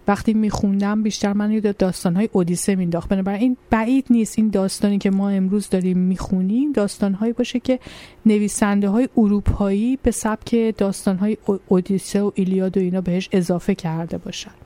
وقتی 0.09 0.35
میخوندم 0.35 1.03
بیشتر 1.03 1.33
من 1.33 1.53
یاد 1.53 1.77
داستانهای 1.77 2.29
اودیسه 2.33 2.75
مینداخت 2.75 3.09
بنابراین 3.09 3.57
بعید 3.71 4.07
نیست 4.11 4.39
این 4.39 4.49
داستانی 4.49 4.99
که 4.99 5.11
ما 5.11 5.29
امروز 5.29 5.69
داریم 5.71 5.99
می‌خونیم 5.99 6.73
داستانهایی 6.73 7.33
باشه 7.33 7.61
که 7.61 7.79
نویسنده 8.27 8.89
های 8.89 9.09
اروپایی 9.17 9.99
به 10.03 10.11
سبک 10.11 10.75
داستانهای 10.79 11.37
اودیسه 11.69 12.23
و 12.23 12.31
ایلیاد 12.35 12.77
و 12.77 12.81
اینا 12.81 13.01
بهش 13.01 13.29
اضافه 13.33 13.75
کرده 13.75 14.19
باشن. 14.19 14.64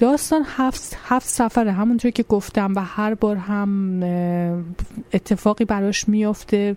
داستان 0.00 0.42
هفت, 0.46 0.98
هفت 1.04 1.28
سفره. 1.28 1.72
همونطور 1.72 2.10
که 2.10 2.22
گفتم 2.22 2.72
و 2.76 2.80
هر 2.80 3.14
بار 3.14 3.36
هم 3.36 4.02
اتفاقی 5.12 5.64
براش 5.64 6.08
میافته. 6.08 6.76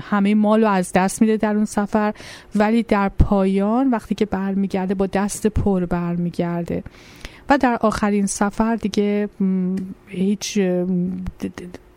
همه 0.00 0.34
مال 0.34 0.60
رو 0.60 0.68
از 0.68 0.92
دست 0.92 1.20
میده 1.20 1.36
در 1.36 1.56
اون 1.56 1.64
سفر. 1.64 2.14
ولی 2.54 2.82
در 2.82 3.08
پایان 3.08 3.90
وقتی 3.90 4.14
که 4.14 4.26
برمیگرده 4.26 4.94
با 4.94 5.06
دست 5.06 5.46
پر 5.46 5.86
برمیگرده. 5.86 6.82
و 7.48 7.58
در 7.58 7.78
آخرین 7.80 8.26
سفر 8.26 8.76
دیگه 8.76 9.28
هیچ 10.06 10.58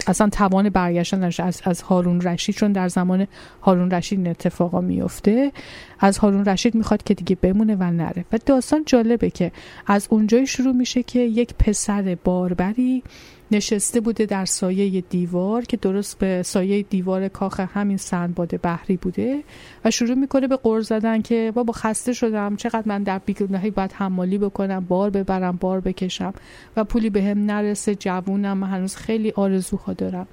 اصلا 0.09 0.29
توان 0.29 0.69
برگشتن 0.69 1.23
از, 1.23 1.61
از 1.63 1.81
هارون 1.81 2.21
رشید 2.21 2.55
چون 2.55 2.71
در 2.71 2.87
زمان 2.87 3.27
هارون 3.61 3.91
رشید 3.91 4.19
این 4.19 4.27
اتفاقا 4.27 4.81
میفته 4.81 5.51
از 5.99 6.17
هارون 6.17 6.45
رشید 6.45 6.75
می‌خواد 6.75 7.03
که 7.03 7.13
دیگه 7.13 7.35
بمونه 7.35 7.75
و 7.75 7.83
نره. 7.83 8.25
و 8.31 8.39
داستان 8.45 8.83
جالبه 8.85 9.29
که 9.29 9.51
از 9.87 10.07
اونجایی 10.09 10.47
شروع 10.47 10.73
میشه 10.73 11.03
که 11.03 11.19
یک 11.19 11.53
پسر 11.53 12.17
باربری 12.23 13.03
نشسته 13.51 14.01
بوده 14.01 14.25
در 14.25 14.45
سایه 14.45 15.01
دیوار 15.01 15.61
که 15.61 15.77
درست 15.77 16.19
به 16.19 16.43
سایه 16.43 16.81
دیوار 16.83 17.27
کاخ 17.27 17.59
همین 17.59 17.97
سندباد 17.97 18.61
بحری 18.61 18.97
بوده 18.97 19.43
و 19.85 19.91
شروع 19.91 20.15
می‌کنه 20.15 20.47
به 20.47 20.57
قرض 20.57 20.87
زدن 20.87 21.21
که 21.21 21.51
بابا 21.55 21.73
خسته 21.73 22.13
شدم 22.13 22.55
چقدر 22.55 22.83
من 22.85 23.03
در 23.03 23.19
بیگناهی 23.19 23.69
باید 23.69 23.93
حمالی 23.93 24.37
بکنم 24.37 24.85
بار 24.87 25.09
ببرم 25.09 25.57
بار 25.57 25.79
بکشم 25.79 26.33
و 26.77 26.83
پولی 26.83 27.09
به 27.09 27.23
هم 27.23 27.45
نرسه 27.45 27.95
جوونم 27.95 28.57
من 28.57 28.69
هنوز 28.69 28.95
خیلی 28.95 29.31
آرزوها 29.31 29.93
دارم. 29.93 30.27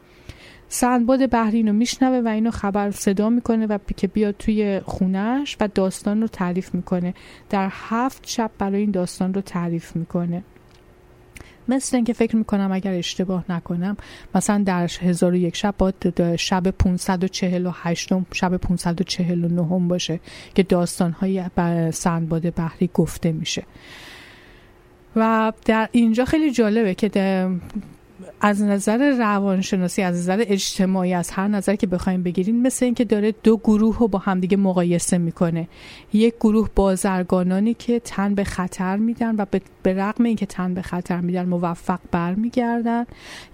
سندباد 0.69 1.31
بحری 1.31 1.57
اینو 1.57 1.73
میشنوه 1.73 2.21
و 2.25 2.29
اینو 2.29 2.51
خبر 2.51 2.91
صدا 2.91 3.31
می‌کنه 3.31 3.67
و 3.67 3.79
که 3.97 4.07
بیاد 4.07 4.35
توی 4.39 4.81
خونش 4.85 5.57
و 5.61 5.69
داستان 5.75 6.21
رو 6.21 6.27
تعریف 6.27 6.75
می‌کنه. 6.75 7.15
در 7.51 7.69
هفت 7.73 8.27
شب 8.27 8.51
برای 8.59 8.81
این 8.81 8.91
داستان 8.91 9.35
رو 9.35 9.41
تعریف 9.41 9.97
می‌کنه. 9.97 10.43
مثل 11.69 11.97
اینکه 11.97 12.13
فکر 12.13 12.37
می‌کنم 12.37 12.73
اگر 12.73 12.93
اشتباه 12.93 13.45
نکنم 13.49 13.97
مثلا 14.35 14.63
در 14.67 14.91
هزار 15.01 15.33
و 15.33 15.37
یک 15.37 15.57
شب 15.57 15.75
با 15.79 15.93
شب 16.37 16.71
548 16.71 18.09
شب 18.33 18.57
549 18.57 19.89
باشه 19.89 20.21
که 20.55 20.63
داستانهای 20.63 21.45
سندباد 21.93 22.55
بحری 22.55 22.91
گفته 22.95 23.33
میشه. 23.33 23.63
و 25.17 25.53
در 25.65 25.89
اینجا 25.93 26.25
خیلی 26.25 26.51
جالبه 26.51 26.95
که 26.95 27.09
از 28.41 28.63
نظر 28.63 29.11
روانشناسی 29.19 30.03
از 30.03 30.17
نظر 30.17 30.45
اجتماعی 30.47 31.15
از 31.15 31.31
هر 31.31 31.49
نظر 31.49 31.75
که 31.75 31.87
بخوایم 31.87 32.23
بگیریم 32.23 32.63
مثل 32.63 32.85
اینکه 32.85 33.05
داره 33.05 33.35
دو 33.43 33.57
گروه 33.57 33.99
رو 33.99 34.09
با 34.09 34.19
همدیگه 34.19 34.57
مقایسه 34.57 35.19
می‌کنه. 35.19 35.69
یک 36.13 36.35
گروه 36.35 36.69
بازرگانانی 36.75 37.75
که 37.75 38.01
تن 38.01 38.35
به 38.35 38.45
خطر 38.45 38.97
میدن 38.97 39.37
و 39.37 39.47
به 39.83 39.95
رغم 39.95 40.25
اینکه 40.25 40.47
تن 40.47 40.75
به 40.75 40.83
خطر 40.83 41.21
میدن 41.21 41.47
موفق 41.47 42.01
برمیگردن. 42.11 43.05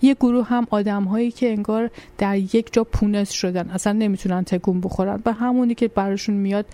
یک 0.02 0.16
گروه 0.16 0.46
هم 0.46 0.66
آدم 0.70 1.04
هایی 1.04 1.30
که 1.30 1.50
انگار 1.50 1.90
در 2.18 2.36
یک 2.36 2.72
جا 2.72 2.84
پونس 2.84 3.30
شدن 3.30 3.70
اصلا 3.70 3.92
نمی‌تونن 3.92 4.44
تکون 4.44 4.80
بخورن 4.80 5.22
و 5.26 5.32
همونی 5.32 5.74
که 5.74 5.88
براشون 5.88 6.34
میاد 6.34 6.66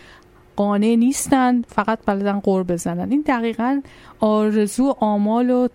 قانع 0.61 0.95
نیستن 0.95 1.63
فقط 1.63 1.99
بلدن 2.07 2.41
قور 2.41 2.63
بزنن. 2.63 3.11
این 3.11 3.25
دقیقا 3.27 3.81
آرزو 4.19 4.97
آمال 5.01 5.51
و 5.51 5.69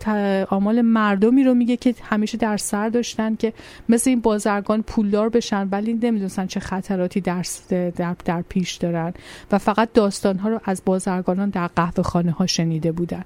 آمال 0.50 0.82
مردمی 0.82 1.44
رو 1.44 1.54
میگه 1.54 1.78
که 1.78 1.96
همیشه 2.02 2.38
در 2.38 2.58
سر 2.58 2.90
داشتن 2.90 3.36
که 3.36 3.54
مثل 3.90 4.10
این 4.10 4.22
بازرگان 4.22 4.82
پولدار 4.82 5.30
بشن 5.30 5.68
ولی 5.72 5.94
نمی‌دونستن 5.94 6.48
چه 6.48 6.60
خطراتی 6.60 7.22
در, 7.22 7.46
در, 7.70 8.16
در 8.26 8.42
پیش 8.42 8.76
دارن 8.76 9.14
و 9.52 9.58
فقط 9.58 9.94
داستان 9.94 10.38
ها 10.38 10.50
رو 10.50 10.60
از 10.66 10.82
بازرگانان 10.86 11.50
در 11.50 11.68
قهوه 11.68 12.04
خانه 12.04 12.32
ها 12.32 12.46
شنیده 12.46 12.92
بودن. 12.92 13.26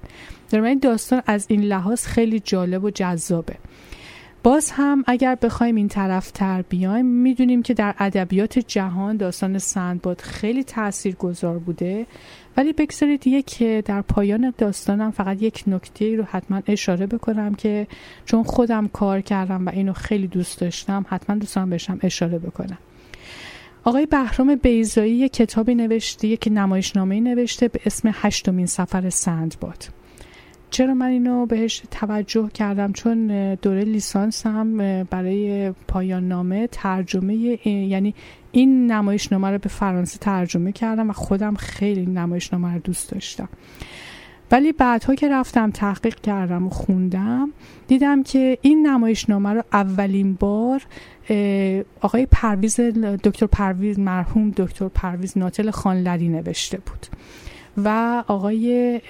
در 0.50 0.60
این 0.60 0.78
داستان 0.78 1.22
از 1.26 1.46
این 1.48 1.60
لحاظ 1.60 2.06
خیلی 2.06 2.40
جالب 2.40 2.84
و 2.84 2.90
جذابه. 2.90 3.56
باز 4.42 4.70
هم 4.70 5.04
اگر 5.06 5.34
بخوایم 5.34 5.74
این 5.74 5.88
طرف 5.88 6.30
تر 6.30 6.62
بیایم 6.62 7.06
می‌دونیم 7.06 7.62
که 7.62 7.74
در 7.74 7.94
ادبیات 7.98 8.58
جهان 8.58 9.16
داستان 9.16 9.58
سندباد 9.58 10.20
خیلی 10.20 10.64
تأثیر 10.64 11.14
گذار 11.14 11.58
بوده. 11.58 12.06
ولی 12.56 12.72
بگذارید 12.72 13.26
یک 13.26 13.62
در 13.62 14.02
پایان 14.02 14.52
داستانم 14.58 15.10
فقط 15.10 15.42
یک 15.42 15.64
نکته 15.66 16.16
رو 16.16 16.24
حتما 16.24 16.62
اشاره 16.66 17.06
بکنم 17.06 17.54
که 17.54 17.86
چون 18.24 18.42
خودم 18.42 18.88
کار 18.88 19.20
کردم 19.20 19.66
و 19.66 19.70
اینو 19.70 19.92
خیلی 19.92 20.26
دوست 20.26 20.60
داشتم 20.60 21.06
حتما 21.08 21.36
دوستم 21.36 21.70
بشم 21.70 21.98
اشاره 22.02 22.38
بکنم. 22.38 22.78
آقای 23.84 24.06
بهرام 24.06 24.54
بیزایی 24.54 25.12
یک 25.12 25.32
کتابی 25.32 25.74
نوشته 25.74 26.28
یک 26.28 26.48
نمایشنامه 26.50 27.20
نوشته 27.20 27.68
به 27.68 27.80
اسم 27.86 28.10
هشتمین 28.14 28.66
سفر 28.66 29.10
سندباد. 29.10 29.99
چرا 30.70 30.94
من 30.94 31.06
اینو 31.06 31.46
بهش 31.46 31.82
توجه 31.90 32.48
کردم؟ 32.48 32.92
چون 32.92 33.26
دوره 33.54 33.84
لیسانس 33.84 34.46
هم 34.46 35.02
برای 35.04 35.72
پایان 35.88 36.28
نامه 36.28 36.66
ترجمه 36.66 37.34
یعنی 37.66 38.14
این 38.52 38.92
نمایش 38.92 39.32
نامه 39.32 39.50
رو 39.50 39.58
به 39.58 39.68
فرانسه 39.68 40.18
ترجمه 40.18 40.72
کردم 40.72 41.10
و 41.10 41.12
خودم 41.12 41.54
خیلی 41.54 42.06
نمایش 42.06 42.52
نامه 42.52 42.74
رو 42.74 42.78
دوست 42.78 43.10
داشتم. 43.12 43.48
ولی 44.52 44.72
بعدها 44.72 45.14
که 45.14 45.28
رفتم 45.28 45.70
تحقیق 45.70 46.14
کردم 46.14 46.66
و 46.66 46.70
خوندم 46.70 47.52
دیدم 47.88 48.22
که 48.22 48.58
این 48.62 48.86
نمایش 48.86 49.30
نامه 49.30 49.52
رو 49.52 49.62
اولین 49.72 50.34
بار 50.34 50.82
آقای 52.00 52.26
پرویز 52.30 52.80
دکتر 53.24 53.46
پرویز 53.46 53.98
مرحوم 53.98 54.50
دکتر 54.50 54.88
پرویز 54.88 55.38
ناتل 55.38 55.70
خانلری 55.70 56.28
نوشته 56.28 56.78
بود. 56.78 57.06
و 57.76 58.24
آقای 58.26 59.00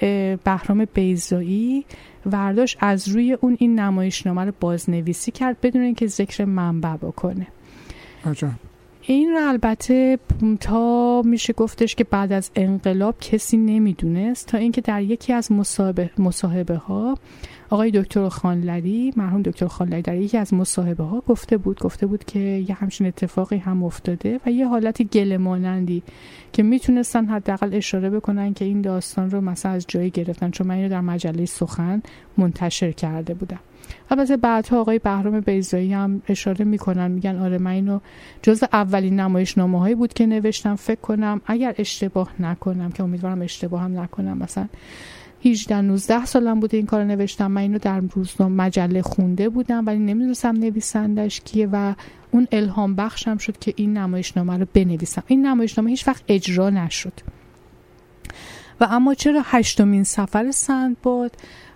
بهرام 0.43 0.85
بیزایی 0.93 1.85
ورداش 2.25 2.77
از 2.79 3.07
روی 3.07 3.33
اون 3.33 3.57
این 3.59 3.79
نمایشنامه 3.79 4.45
رو 4.45 4.53
بازنویسی 4.59 5.31
کرد 5.31 5.57
بدون 5.61 5.81
اینکه 5.81 6.07
ذکر 6.07 6.45
منبع 6.45 6.95
بکنه. 6.95 7.47
این 9.01 9.29
رو 9.29 9.47
البته 9.49 10.19
تا 10.59 11.21
میشه 11.21 11.53
گفتش 11.53 11.95
که 11.95 12.03
بعد 12.03 12.31
از 12.31 12.51
انقلاب 12.55 13.19
کسی 13.19 13.57
نمی‌دونست 13.57 14.47
تا 14.47 14.57
اینکه 14.57 14.81
در 14.81 15.01
یکی 15.01 15.33
از 15.33 15.51
مصاحبه 16.17 16.75
ها 16.75 17.17
آقای 17.71 17.91
دکتر 17.91 18.29
خانلری 18.29 19.13
مرحوم 19.15 19.41
دکتر 19.41 19.67
خانلری 19.67 20.01
در 20.01 20.15
یکی 20.15 20.37
از 20.37 20.53
مصاحبه 20.53 21.03
ها 21.03 21.23
گفته 21.27 21.57
بود 21.57 21.79
گفته 21.79 22.05
بود 22.05 22.23
که 22.23 22.39
یه 22.39 22.75
همچین 22.75 23.07
اتفاقی 23.07 23.57
هم 23.57 23.83
افتاده 23.83 24.39
و 24.45 24.51
یه 24.51 24.67
حالت 24.67 25.01
گله 25.01 25.37
مانندی 25.37 26.03
که 26.53 26.63
می‌تونستن 26.63 27.25
حداقل 27.25 27.73
اشاره 27.73 28.09
بکنن 28.09 28.53
که 28.53 28.65
این 28.65 28.81
داستان 28.81 29.29
رو 29.29 29.41
مثلا 29.41 29.71
از 29.71 29.85
جایی 29.87 30.09
گرفتن 30.09 30.51
چون 30.51 30.67
من 30.67 30.75
اینو 30.75 30.89
در 30.89 31.01
مجله 31.01 31.45
سخن 31.45 32.01
منتشر 32.37 32.91
کرده 32.91 33.33
بودم. 33.33 33.59
البته 34.09 34.37
بعدها 34.37 34.81
آقای 34.81 34.99
بهرام 34.99 35.39
بیزایی 35.39 35.93
هم 35.93 36.21
اشاره 36.27 36.65
می‌کنن 36.65 37.11
میگن 37.11 37.35
آره 37.35 37.57
من 37.57 37.71
اینو 37.71 37.99
جز 38.41 38.63
اولین 38.73 39.19
نمایش 39.19 39.57
هایی 39.57 39.95
بود 39.95 40.13
که 40.13 40.25
نوشتم 40.25 40.75
فکر 40.75 41.01
کنم 41.01 41.41
اگر 41.45 41.75
اشتباه 41.77 42.29
نکنم 42.39 42.91
که 42.91 43.03
امیدوارم 43.03 43.41
اشتباه 43.41 43.81
هم 43.81 43.99
نکنم 43.99 44.37
مثلا 44.37 44.67
18 45.45 45.81
19 45.81 46.25
سالم 46.25 46.59
بوده 46.59 46.77
این 46.77 46.85
کار 46.85 47.03
نوشتم. 47.03 47.51
من 47.51 47.61
اینو 47.61 47.79
در 47.79 47.99
روزنامه 47.99 48.55
مجله 48.55 49.01
خونده 49.01 49.49
بودم 49.49 49.85
ولی 49.85 49.99
نمی‌دونستم 49.99 50.55
نویسندش 50.55 51.41
کیه 51.41 51.69
و 51.71 51.93
اون 52.31 52.47
الهام 52.51 52.95
بخشم 52.95 53.37
شد 53.37 53.57
که 53.57 53.73
این 53.75 53.97
نمایشنامه 53.97 54.57
رو 54.57 54.65
بنویسم. 54.73 55.23
این 55.27 55.45
نمایشنامه 55.45 55.89
هیچ 55.89 56.07
وقت 56.07 56.23
اجرا 56.27 56.69
نشد. 56.69 57.13
و 58.81 58.87
اما 58.89 59.13
چرا 59.13 59.41
هشتمین 59.45 60.03
سفر 60.03 60.51
سندباد؟ 60.51 61.31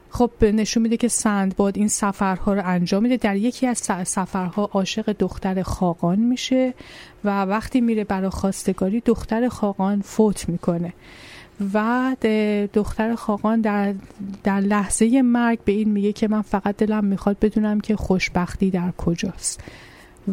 خب 0.10 0.32
نشون 0.42 0.84
میده 0.84 0.98
که 0.98 1.08
سندباد 1.08 1.78
این 1.78 1.88
سفرها 1.88 2.54
رو 2.54 2.62
انجام 2.66 3.04
میده. 3.04 3.18
در 3.18 3.36
یکی 3.36 3.68
از 3.68 3.78
سفرها 4.04 4.70
عاشق 4.74 5.16
دختر 5.20 5.64
خاقان 5.64 6.20
میشه 6.20 6.74
و 7.24 7.42
وقتی 7.42 7.82
میره 7.82 8.04
برای 8.04 8.30
خواستگاری 8.30 9.00
دختر 9.00 9.48
خاقان 9.48 10.02
فوت 10.02 10.50
می‌کنه. 10.50 10.94
و 11.74 12.16
دختر 12.74 13.16
خاقان 13.16 13.62
در, 13.62 13.94
در 14.44 14.60
لحظه 14.60 15.22
مرگ 15.22 15.60
به 15.66 15.72
این 15.72 15.92
میگه 15.92 16.14
که 16.14 16.28
من 16.28 16.42
فقط 16.42 16.78
دلم 16.78 17.06
می‌خواد 17.06 17.40
بدونم 17.40 17.80
که 17.80 17.96
خوشبختی 17.96 18.72
در 18.72 18.92
کجاست. 18.92 19.64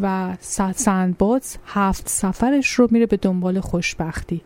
و 0.01 0.37
سندباد 0.73 1.43
هفت 1.65 2.09
سفرش 2.09 2.73
رو 2.73 2.87
میره 2.91 3.05
به 3.05 3.17
دنبال 3.17 3.59
خوشبختی. 3.59 4.41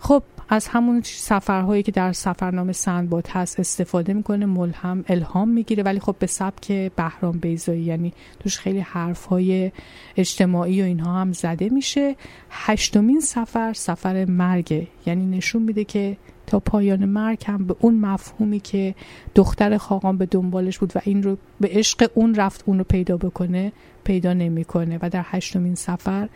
خب 0.00 0.22
از 0.48 0.68
همون 0.68 1.02
سفرهایی 1.04 1.82
که 1.82 1.92
در 1.92 2.12
سفرنامه 2.12 2.72
سندباد 2.72 3.28
هست 3.28 3.60
استفاده 3.60 4.12
می‌کنه 4.12 4.46
ملهم 4.46 5.04
الهام 5.08 5.48
می‌گیره. 5.48 5.82
ولی 5.82 6.00
خب 6.00 6.16
به 6.18 6.26
سبک 6.26 6.72
بهرام 6.72 7.38
بیزایی 7.38 7.82
یعنی 7.82 8.12
توش 8.40 8.58
خیلی 8.58 8.80
حرفهای 8.80 9.72
اجتماعی 10.16 10.82
و 10.82 10.84
اینها 10.84 11.20
هم 11.20 11.32
زده 11.32 11.68
میشه. 11.68 12.16
هشتمین 12.50 13.20
سفر 13.20 13.72
سفر 13.72 14.24
مرگه 14.24 14.86
یعنی 15.06 15.26
نشون 15.26 15.62
میده 15.62 15.84
که 15.84 16.16
تا 16.46 16.60
پایان 16.60 17.04
مرگ 17.04 17.44
هم 17.46 17.66
به 17.66 17.76
اون 17.80 17.94
مفهومی 17.94 18.60
که 18.60 18.94
دختر 19.34 19.76
خاقان 19.76 20.18
به 20.18 20.26
دنبالش 20.26 20.78
بود 20.78 20.92
و 20.96 21.00
این 21.04 21.22
رو 21.22 21.36
به 21.60 21.68
عشق 21.72 22.10
اون 22.14 22.34
رفت 22.34 22.62
اون 22.66 22.78
رو 22.78 22.84
پیدا 22.84 23.16
بکنه 23.16 23.72
پیدا 24.04 24.32
نمی‌کنه. 24.32 24.98
و 25.02 25.10
در 25.10 25.24
هشتمین 25.24 25.74
سفر 25.74 26.28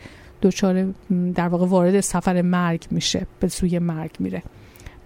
دچار 0.43 0.95
در 1.35 1.49
واقع 1.49 1.67
وارد 1.67 2.01
سفر 2.01 2.43
مرگ 2.43 2.87
میشه 2.91 3.27
به 3.41 3.49
سوی 3.49 3.79
مرگ 3.79 4.11
میره. 4.19 4.43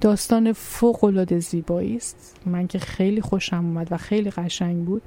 داستان 0.00 0.52
فوق 0.52 1.04
العاده 1.04 1.38
زیبایی 1.38 1.96
است. 1.96 2.36
من 2.46 2.66
که 2.66 2.78
خیلی 2.78 3.20
خوشم 3.20 3.56
اومد 3.56 3.88
و 3.90 3.96
خیلی 3.96 4.30
قشنگ 4.30 4.84
بود. 4.84 5.02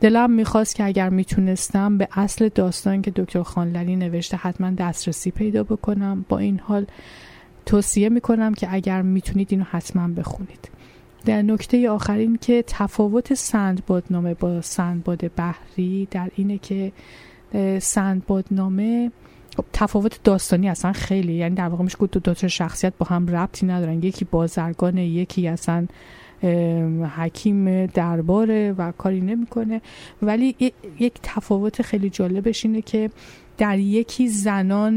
دلم 0.00 0.30
می‌خواست 0.30 0.74
که 0.74 0.84
اگر 0.84 1.08
می‌تونستم 1.08 1.98
به 1.98 2.08
اصل 2.12 2.48
داستان 2.54 3.02
که 3.02 3.10
دکتر 3.10 3.42
خانلری 3.42 3.96
نوشته 3.96 4.36
حتما 4.36 4.70
دسترسی 4.70 5.30
پیدا 5.30 5.64
بکنم. 5.64 6.24
با 6.28 6.38
این 6.38 6.58
حال 6.58 6.86
توصیه 7.66 8.08
می‌کنم 8.08 8.54
که 8.54 8.74
اگر 8.74 9.02
می‌تونید 9.02 9.48
اینو 9.50 9.64
حتما 9.70 10.08
بخونید. 10.08 10.68
در 11.24 11.42
نکته 11.42 11.90
آخرین 11.90 12.38
که 12.40 12.64
تفاوت 12.66 13.34
سندبادنامه 13.34 14.34
با 14.34 14.60
سندباد 14.60 15.34
بحری 15.36 16.08
در 16.10 16.30
اینه 16.36 16.58
که 16.58 16.92
سندبادنامه 17.80 19.10
خب 19.56 19.64
تفاوت 19.72 20.20
داستانی 20.24 20.68
اصلا 20.68 20.92
خیلی. 20.92 21.32
یعنی 21.32 21.54
در 21.54 21.68
واقع 21.68 21.84
میشه 21.84 21.98
دو, 21.98 22.06
دو 22.06 22.34
تا 22.34 22.48
شخصیت 22.48 22.92
با 22.98 23.06
هم 23.06 23.26
ربطی 23.26 23.66
ندارن. 23.66 24.02
یکی 24.02 24.24
بازرگان 24.24 24.98
یکی 24.98 25.48
اصلا 25.48 25.86
حکیم 27.16 27.86
درباره 27.86 28.74
و 28.78 28.92
کاری 28.92 29.20
نمی‌کنه. 29.20 29.80
ولی 30.22 30.56
یک 30.98 31.12
تفاوت 31.22 31.82
خیلی 31.82 32.10
جالبش 32.10 32.64
اینه 32.66 32.82
که 32.82 33.10
در 33.58 33.78
یکی 33.78 34.28
زنان 34.28 34.94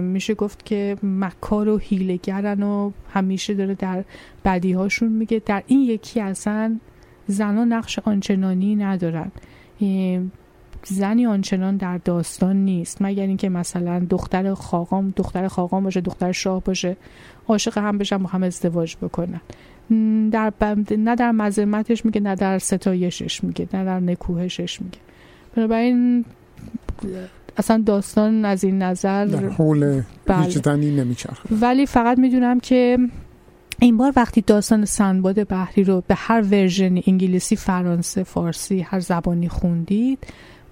میشه 0.00 0.34
گفت 0.34 0.64
که 0.64 0.96
مکار 1.02 1.68
و 1.68 1.78
هیلگرن 1.78 2.62
و 2.62 2.90
همیشه 3.12 3.54
داره 3.54 3.74
در 3.74 4.04
بدیهاشون 4.44 5.08
میگه. 5.12 5.42
در 5.46 5.62
این 5.66 5.80
یکی 5.80 6.20
اصلا 6.20 6.78
زنان 7.26 7.72
نقش 7.72 7.98
آنچنانی 7.98 8.76
ندارن. 8.76 9.32
زنی 10.84 11.26
آنچنان 11.26 11.76
در 11.76 11.98
داستان 11.98 12.56
نیست 12.56 12.98
مگر 13.00 13.26
اینکه 13.26 13.48
مثلا 13.48 14.06
دختر 14.10 14.54
خاقام 14.54 15.12
دختر 15.16 15.48
خاقام 15.48 15.84
باشه 15.84 16.00
دختر 16.00 16.32
شاه 16.32 16.62
باشه 16.62 16.96
عاشق 17.48 17.78
هم 17.78 17.98
بشن 17.98 18.18
با 18.18 18.28
هم 18.28 18.42
ازدواج 18.42 18.96
بکنن. 18.96 19.40
در 20.30 20.52
نه 20.90 21.16
در 21.16 21.32
مذمتش 21.32 22.04
میگه 22.04 22.20
نه 22.20 22.34
در 22.34 22.58
ستایشش 22.58 23.44
میگه 23.44 23.68
نه 23.74 23.84
در 23.84 24.00
نکوهشش 24.00 24.82
میگه. 24.82 24.98
بنابراین 25.56 26.24
اصلا 27.56 27.82
داستان 27.86 28.44
از 28.44 28.64
این 28.64 28.82
نظر 28.82 29.26
حول 29.26 30.02
بله. 30.26 30.76
نمیچرخه. 30.76 31.54
ولی 31.60 31.86
فقط 31.86 32.18
می‌دونم 32.18 32.60
که 32.60 32.98
این 33.80 33.96
بار 33.96 34.12
وقتی 34.16 34.40
داستان 34.40 34.84
سنباد 34.84 35.48
بحری 35.48 35.84
رو 35.84 36.02
به 36.06 36.14
هر 36.14 36.42
ورژن 36.42 37.00
انگلیسی 37.06 37.56
فرانسه 37.56 38.22
فارسی 38.22 38.80
هر 38.80 39.00
زبانی 39.00 39.48
خوندید 39.48 40.18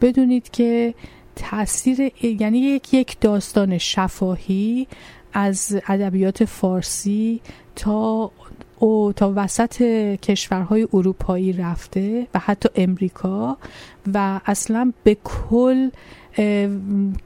بدونید 0.00 0.50
که 0.50 0.94
تاثیر 1.36 2.12
یعنی 2.22 2.58
یک 2.58 2.94
یک 2.94 3.20
داستان 3.20 3.78
شفاهی 3.78 4.86
از 5.32 5.80
ادبیات 5.88 6.44
فارسی 6.44 7.40
تا 7.76 8.30
او 8.78 9.12
تا 9.12 9.32
وسط 9.36 9.82
کشورهای 10.16 10.88
اروپایی 10.92 11.52
رفته 11.52 12.26
و 12.34 12.38
حتی 12.38 12.68
امریکا 12.76 13.56
و 14.14 14.40
اصلا 14.46 14.92
به 15.04 15.16
کل 15.24 15.90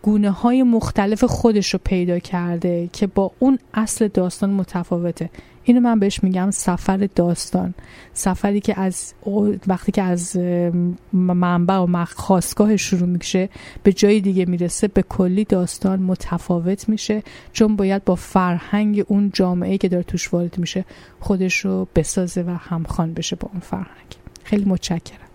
گونه 0.02 0.30
های 0.30 0.62
مختلف 0.62 1.24
خودش 1.24 1.74
رو 1.74 1.80
پیدا 1.85 2.18
کرده 2.18 2.88
که 2.92 3.06
با 3.06 3.33
اون 3.38 3.59
اصل 3.74 4.09
داستان 4.09 4.50
متفاوته. 4.50 5.30
اینو 5.64 5.81
من 5.81 5.99
بهش 5.99 6.23
میگم 6.23 6.51
سفر 6.51 7.09
داستان. 7.14 7.75
سفری 8.14 8.61
که 8.61 8.81
از 8.81 9.14
وقتی 9.66 9.92
که 9.92 10.03
از 10.03 10.37
منبع 11.12 11.77
و 11.77 12.05
خواستگاه 12.05 12.77
شروع 12.77 13.09
میشه 13.09 13.49
به 13.83 13.92
جای 13.92 14.20
دیگه 14.20 14.44
می‌رسه 14.44 14.88
به 14.88 15.03
کلی 15.03 15.44
داستان 15.44 16.03
متفاوت 16.03 16.88
میشه 16.88 17.23
چون 17.53 17.77
باید 17.77 18.05
با 18.05 18.14
فرهنگ 18.14 19.05
اون 19.09 19.31
جامعه 19.35 19.79
که 19.79 19.88
داره 19.88 20.03
توش 20.03 20.35
وارد 20.35 20.59
میشه 20.59 20.85
خودش 21.20 21.57
رو 21.57 21.88
بسازه 21.94 22.42
و 22.42 22.51
همخوان 22.51 23.14
بشه 23.14 23.37
با 23.37 23.49
اون 23.53 23.61
فرهنگ. 23.61 24.16
خیلی 24.44 24.64
متشکرم. 24.64 25.29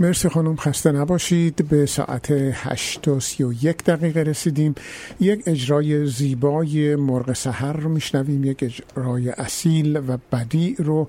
مرسی 0.00 0.28
خانم 0.28 0.56
خسته 0.56 0.92
نباشید. 0.92 1.68
به 1.68 1.86
ساعت 1.86 2.30
8 2.30 3.08
و 3.08 3.20
31 3.20 3.84
دقیقه 3.84 4.20
رسیدیم. 4.20 4.74
یک 5.20 5.42
اجرای 5.46 6.06
زیبای 6.06 6.96
مرغ 6.96 7.32
سحر 7.32 7.72
رو 7.72 7.88
میشنویم. 7.88 8.44
یک 8.44 8.62
اجرای 8.62 9.28
اصیل 9.28 9.96
و 9.96 10.18
بدی 10.32 10.76
رو 10.78 11.08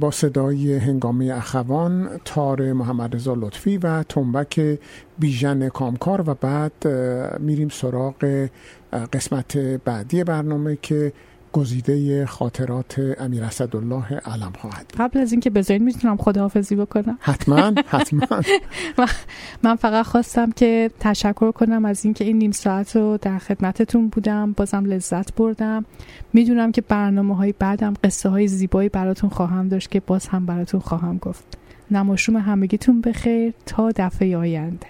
با 0.00 0.10
صدای 0.10 0.76
هنگامه 0.76 1.32
اخوان 1.34 2.08
تار 2.24 2.72
محمد 2.72 3.14
رضا 3.14 3.34
لطفی 3.34 3.78
و 3.78 4.02
تنبک 4.02 4.78
بیژن 5.18 5.68
کامکار 5.68 6.30
و 6.30 6.34
بعد 6.34 6.88
میریم 7.40 7.68
سراغ 7.68 8.48
قسمت 9.12 9.56
بعدی 9.56 10.24
برنامه 10.24 10.78
که 10.82 11.12
گزیده 11.52 12.26
خاطرات 12.26 13.00
امیر 13.18 13.44
اسدالله 13.44 14.04
علم 14.04 14.52
خواهد 14.60 14.92
قبل 14.98 15.18
از 15.18 15.32
اینکه 15.32 15.50
بذارین 15.50 15.84
می‌تونم 15.84 16.16
خداحافظی 16.16 16.76
بکنم. 16.76 17.18
حتما 17.20 17.72
حتما. 17.86 18.26
من 19.64 19.76
فقط 19.76 20.06
خواستم 20.06 20.50
که 20.50 20.90
تشکر 21.00 21.52
کنم 21.52 21.84
از 21.84 22.04
اینکه 22.04 22.24
این 22.24 22.38
نیم 22.38 22.50
ساعت 22.50 22.96
رو 22.96 23.18
در 23.22 23.38
خدمتتون 23.38 24.08
بودم. 24.08 24.52
بازم 24.52 24.84
لذت 24.84 25.34
بردم. 25.34 25.84
می‌دونم 26.32 26.72
که 26.72 26.80
برنامه 26.80 27.36
های 27.36 27.54
بعدم 27.58 27.94
قصه 28.04 28.28
های 28.28 28.48
زیبایی 28.48 28.88
براتون 28.88 29.30
خواهم 29.30 29.68
داشت 29.68 29.90
که 29.90 30.00
باز 30.00 30.26
هم 30.26 30.46
براتون 30.46 30.80
خواهم 30.80 31.18
گفت. 31.18 31.44
نماشوم 31.90 32.36
همگیتون 32.36 33.00
بخیر 33.00 33.54
تا 33.66 33.90
دفعه 33.96 34.36
آینده. 34.36 34.86